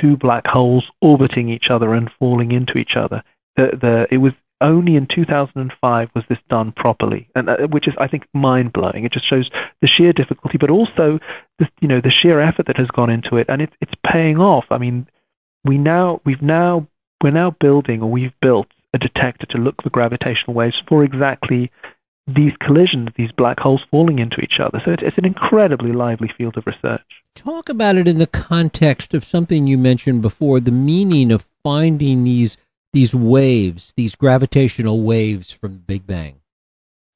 two 0.00 0.16
black 0.16 0.46
holes 0.46 0.84
orbiting 1.00 1.48
each 1.48 1.66
other 1.70 1.94
and 1.94 2.10
falling 2.18 2.52
into 2.52 2.78
each 2.78 2.92
other. 2.96 3.22
The, 3.56 3.70
the, 3.80 4.06
it 4.10 4.18
was 4.18 4.32
only 4.60 4.94
in 4.94 5.08
2005 5.12 6.08
was 6.14 6.24
this 6.28 6.38
done 6.48 6.72
properly, 6.72 7.28
and 7.34 7.48
uh, 7.48 7.56
which 7.68 7.88
is, 7.88 7.94
I 7.98 8.06
think, 8.08 8.24
mind 8.34 8.72
blowing. 8.72 9.04
It 9.04 9.12
just 9.12 9.28
shows 9.28 9.50
the 9.80 9.88
sheer 9.88 10.12
difficulty, 10.12 10.58
but 10.58 10.70
also 10.70 11.18
the 11.58 11.66
you 11.80 11.88
know 11.88 12.00
the 12.00 12.10
sheer 12.10 12.40
effort 12.40 12.66
that 12.66 12.76
has 12.76 12.88
gone 12.88 13.10
into 13.10 13.36
it, 13.36 13.46
and 13.48 13.62
it's 13.62 13.72
it's 13.80 13.94
paying 14.06 14.36
off. 14.36 14.66
I 14.70 14.78
mean, 14.78 15.08
we 15.64 15.78
now 15.78 16.20
we've 16.24 16.42
now 16.42 16.86
we're 17.22 17.30
now 17.30 17.56
building 17.58 18.02
or 18.02 18.10
we've 18.10 18.34
built 18.42 18.68
a 18.94 18.98
detector 18.98 19.46
to 19.46 19.58
look 19.58 19.82
for 19.82 19.90
gravitational 19.90 20.54
waves 20.54 20.80
for 20.88 21.04
exactly 21.04 21.70
these 22.26 22.52
collisions, 22.60 23.08
these 23.16 23.32
black 23.32 23.58
holes 23.58 23.82
falling 23.90 24.18
into 24.18 24.40
each 24.40 24.60
other. 24.62 24.80
So 24.84 24.92
it's, 24.92 25.02
it's 25.04 25.18
an 25.18 25.24
incredibly 25.24 25.92
lively 25.92 26.30
field 26.36 26.56
of 26.56 26.66
research. 26.66 27.02
Talk 27.34 27.68
about 27.68 27.96
it 27.96 28.08
in 28.08 28.18
the 28.18 28.26
context 28.26 29.14
of 29.14 29.24
something 29.24 29.66
you 29.66 29.78
mentioned 29.78 30.22
before: 30.22 30.60
the 30.60 30.70
meaning 30.70 31.32
of 31.32 31.48
finding 31.62 32.24
these 32.24 32.56
these 32.92 33.14
waves, 33.14 33.92
these 33.96 34.14
gravitational 34.16 35.02
waves 35.02 35.52
from 35.52 35.72
the 35.72 35.78
Big 35.78 36.06
Bang? 36.06 36.36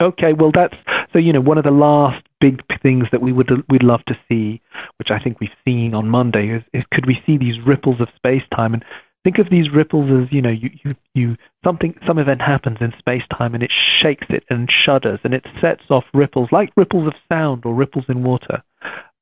Okay, 0.02 0.32
well 0.32 0.50
that's 0.52 0.74
so 1.12 1.18
you 1.18 1.32
know 1.32 1.40
one 1.40 1.58
of 1.58 1.64
the 1.64 1.70
last 1.70 2.24
big 2.40 2.60
things 2.82 3.04
that 3.12 3.22
we 3.22 3.32
would 3.32 3.50
we'd 3.68 3.82
love 3.82 4.04
to 4.06 4.14
see, 4.28 4.60
which 4.98 5.10
I 5.10 5.18
think 5.18 5.40
we've 5.40 5.50
seen 5.64 5.94
on 5.94 6.08
Monday, 6.08 6.48
is, 6.48 6.62
is 6.72 6.84
could 6.92 7.06
we 7.06 7.22
see 7.26 7.38
these 7.38 7.64
ripples 7.66 8.00
of 8.00 8.08
space 8.16 8.42
time 8.54 8.74
and 8.74 8.84
think 9.24 9.38
of 9.38 9.50
these 9.50 9.72
ripples 9.72 10.10
as 10.10 10.32
you 10.32 10.40
know 10.40 10.50
you, 10.50 10.70
you 10.84 10.94
you 11.14 11.36
something 11.64 11.94
some 12.06 12.18
event 12.18 12.40
happens 12.40 12.78
in 12.80 12.92
space 12.98 13.22
time 13.36 13.54
and 13.54 13.62
it 13.62 13.72
shakes 14.00 14.26
it 14.28 14.44
and 14.50 14.70
shudders 14.70 15.18
and 15.24 15.34
it 15.34 15.44
sets 15.60 15.82
off 15.90 16.04
ripples 16.12 16.48
like 16.52 16.70
ripples 16.76 17.06
of 17.06 17.14
sound 17.32 17.64
or 17.64 17.74
ripples 17.74 18.04
in 18.08 18.22
water. 18.22 18.62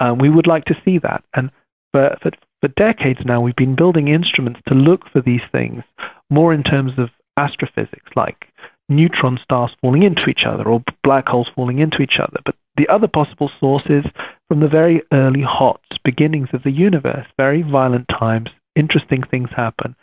Um, 0.00 0.18
we 0.18 0.28
would 0.28 0.48
like 0.48 0.64
to 0.64 0.74
see 0.84 0.98
that, 0.98 1.22
and 1.34 1.50
for, 1.92 2.16
for 2.20 2.32
for 2.60 2.68
decades 2.68 3.20
now 3.24 3.40
we've 3.40 3.56
been 3.56 3.76
building 3.76 4.08
instruments 4.08 4.60
to 4.68 4.74
look 4.74 5.02
for 5.12 5.22
these 5.22 5.40
things 5.50 5.82
more 6.30 6.52
in 6.52 6.62
terms 6.62 6.92
of 6.98 7.08
astrophysics, 7.36 8.10
like 8.16 8.46
neutron 8.88 9.38
stars 9.42 9.70
falling 9.80 10.02
into 10.02 10.28
each 10.28 10.42
other 10.46 10.64
or 10.64 10.82
black 11.02 11.26
holes 11.26 11.48
falling 11.54 11.78
into 11.78 12.02
each 12.02 12.18
other. 12.20 12.38
But 12.44 12.54
the 12.76 12.88
other 12.88 13.08
possible 13.08 13.50
source 13.60 13.84
is 13.86 14.04
from 14.48 14.60
the 14.60 14.68
very 14.68 15.02
early 15.12 15.42
hot 15.42 15.80
beginnings 16.04 16.48
of 16.52 16.62
the 16.62 16.70
universe, 16.70 17.26
very 17.36 17.62
violent 17.62 18.06
times, 18.08 18.50
interesting 18.76 19.22
things 19.22 19.48
happen. 19.54 19.94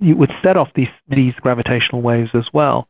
You 0.00 0.16
would 0.16 0.32
set 0.42 0.56
off 0.56 0.68
these, 0.74 0.88
these 1.08 1.34
gravitational 1.40 2.02
waves 2.02 2.30
as 2.34 2.46
well. 2.52 2.88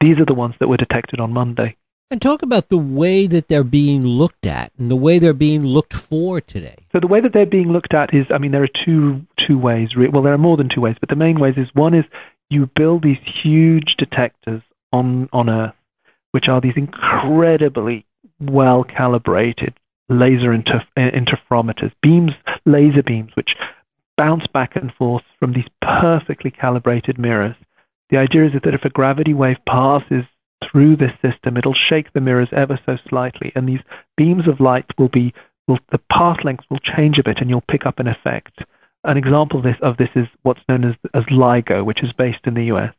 These 0.00 0.18
are 0.18 0.26
the 0.26 0.34
ones 0.34 0.54
that 0.60 0.68
were 0.68 0.76
detected 0.76 1.20
on 1.20 1.32
Monday. 1.32 1.76
And 2.10 2.20
talk 2.20 2.42
about 2.42 2.68
the 2.68 2.78
way 2.78 3.26
that 3.26 3.48
they're 3.48 3.64
being 3.64 4.02
looked 4.02 4.46
at 4.46 4.70
and 4.78 4.90
the 4.90 4.96
way 4.96 5.18
they're 5.18 5.32
being 5.32 5.64
looked 5.64 5.94
for 5.94 6.40
today. 6.40 6.76
So 6.92 7.00
the 7.00 7.06
way 7.06 7.20
that 7.20 7.32
they're 7.32 7.46
being 7.46 7.72
looked 7.72 7.94
at 7.94 8.14
is, 8.14 8.26
I 8.32 8.38
mean, 8.38 8.52
there 8.52 8.62
are 8.62 8.84
two 8.84 9.22
two 9.48 9.58
ways. 9.58 9.90
Well, 9.96 10.22
there 10.22 10.32
are 10.32 10.38
more 10.38 10.56
than 10.56 10.68
two 10.72 10.82
ways, 10.82 10.96
but 11.00 11.08
the 11.08 11.16
main 11.16 11.40
ways 11.40 11.54
is 11.56 11.68
one 11.72 11.94
is 11.94 12.04
you 12.50 12.70
build 12.76 13.02
these 13.02 13.18
huge 13.42 13.96
detectors 13.98 14.62
on, 14.92 15.28
on 15.32 15.48
Earth, 15.48 15.74
which 16.30 16.46
are 16.48 16.60
these 16.60 16.76
incredibly 16.76 18.06
well 18.38 18.84
calibrated 18.84 19.74
laser 20.08 20.50
interf- 20.50 20.86
interferometers, 20.96 21.92
beams, 22.02 22.32
laser 22.66 23.02
beams, 23.02 23.30
which 23.34 23.50
bounce 24.16 24.46
back 24.52 24.76
and 24.76 24.92
forth 24.94 25.22
from 25.38 25.52
these 25.52 25.68
perfectly 25.82 26.50
calibrated 26.50 27.18
mirrors. 27.18 27.56
The 28.10 28.18
idea 28.18 28.46
is 28.46 28.52
that 28.52 28.74
if 28.74 28.84
a 28.84 28.90
gravity 28.90 29.34
wave 29.34 29.56
passes 29.68 30.24
through 30.70 30.96
this 30.96 31.12
system, 31.22 31.56
it'll 31.56 31.74
shake 31.74 32.12
the 32.12 32.20
mirrors 32.20 32.48
ever 32.52 32.78
so 32.86 32.96
slightly, 33.08 33.52
and 33.54 33.68
these 33.68 33.80
beams 34.16 34.48
of 34.48 34.60
light 34.60 34.86
will 34.98 35.08
be, 35.08 35.32
will, 35.66 35.78
the 35.90 36.00
path 36.12 36.38
length 36.44 36.64
will 36.70 36.78
change 36.78 37.18
a 37.18 37.24
bit, 37.24 37.38
and 37.40 37.50
you'll 37.50 37.64
pick 37.70 37.86
up 37.86 37.98
an 37.98 38.08
effect. 38.08 38.58
An 39.04 39.16
example 39.16 39.58
of 39.58 39.64
this, 39.64 39.76
of 39.82 39.96
this 39.96 40.08
is 40.14 40.26
what's 40.42 40.66
known 40.68 40.84
as, 40.84 40.94
as 41.12 41.24
LIGO, 41.30 41.84
which 41.84 42.02
is 42.02 42.12
based 42.16 42.46
in 42.46 42.54
the 42.54 42.64
US. 42.74 42.94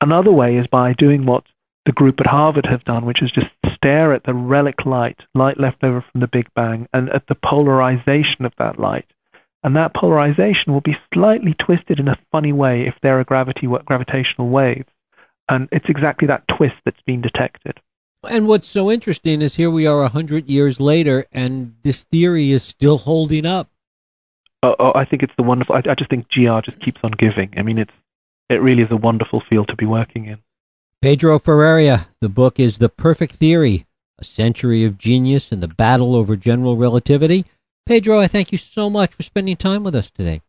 Another 0.00 0.32
way 0.32 0.56
is 0.56 0.66
by 0.66 0.94
doing 0.94 1.26
what 1.26 1.44
the 1.86 1.92
group 1.92 2.20
at 2.20 2.26
Harvard 2.26 2.66
have 2.70 2.84
done, 2.84 3.04
which 3.04 3.22
is 3.22 3.30
just 3.30 3.48
stare 3.74 4.14
at 4.14 4.24
the 4.24 4.34
relic 4.34 4.86
light, 4.86 5.18
light 5.34 5.60
left 5.60 5.84
over 5.84 6.04
from 6.10 6.20
the 6.20 6.28
Big 6.28 6.46
Bang, 6.54 6.88
and 6.92 7.10
at 7.10 7.26
the 7.28 7.34
polarization 7.34 8.44
of 8.44 8.52
that 8.58 8.78
light. 8.78 9.06
And 9.64 9.74
that 9.76 9.94
polarization 9.94 10.72
will 10.72 10.82
be 10.82 10.96
slightly 11.12 11.54
twisted 11.54 11.98
in 11.98 12.06
a 12.06 12.18
funny 12.30 12.52
way 12.52 12.86
if 12.86 12.94
there 13.02 13.18
are 13.18 13.24
gravity, 13.24 13.66
gravitational 13.86 14.50
waves. 14.50 14.88
And 15.48 15.68
it's 15.72 15.88
exactly 15.88 16.28
that 16.28 16.44
twist 16.56 16.74
that's 16.84 17.00
been 17.06 17.22
detected. 17.22 17.80
And 18.28 18.46
what's 18.46 18.68
so 18.68 18.90
interesting 18.90 19.42
is 19.42 19.56
here 19.56 19.70
we 19.70 19.86
are 19.86 20.02
a 20.02 20.08
hundred 20.08 20.48
years 20.48 20.80
later, 20.80 21.26
and 21.32 21.74
this 21.82 22.04
theory 22.04 22.52
is 22.52 22.62
still 22.62 22.98
holding 22.98 23.44
up 23.44 23.68
oh, 24.64 24.76
oh, 24.78 24.92
I 24.94 25.04
think 25.04 25.22
it's 25.22 25.32
the 25.36 25.42
wonderful. 25.42 25.76
I, 25.76 25.82
I 25.90 25.94
just 25.94 26.10
think 26.10 26.28
GR 26.30 26.60
just 26.64 26.80
keeps 26.80 27.00
on 27.04 27.12
giving. 27.18 27.52
I 27.56 27.62
mean, 27.62 27.78
it's 27.78 27.92
it 28.48 28.56
really 28.56 28.82
is 28.82 28.90
a 28.90 28.96
wonderful 28.96 29.42
field 29.48 29.68
to 29.68 29.76
be 29.76 29.86
working 29.86 30.26
in. 30.26 30.38
Pedro 31.00 31.38
Ferreira. 31.38 32.08
The 32.20 32.28
book 32.28 32.58
is 32.58 32.78
The 32.78 32.88
Perfect 32.88 33.34
Theory: 33.34 33.86
A 34.18 34.24
Century 34.24 34.84
of 34.84 34.98
Genius 34.98 35.52
and 35.52 35.62
the 35.62 35.68
Battle 35.68 36.16
Over 36.16 36.36
General 36.36 36.76
Relativity. 36.76 37.44
Pedro, 37.86 38.18
I 38.18 38.28
thank 38.28 38.50
you 38.50 38.58
so 38.58 38.88
much 38.88 39.12
for 39.12 39.22
spending 39.22 39.56
time 39.56 39.84
with 39.84 39.94
us 39.94 40.10
today. 40.10 40.40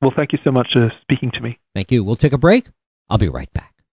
Well, 0.00 0.12
thank 0.16 0.32
you 0.32 0.38
so 0.42 0.50
much 0.50 0.72
for 0.72 0.90
speaking 1.02 1.30
to 1.32 1.40
me. 1.40 1.58
Thank 1.74 1.92
you. 1.92 2.02
We'll 2.02 2.16
take 2.16 2.32
a 2.32 2.38
break. 2.38 2.68
I'll 3.10 3.18
be 3.18 3.28
right 3.28 3.52
back. 3.52 3.69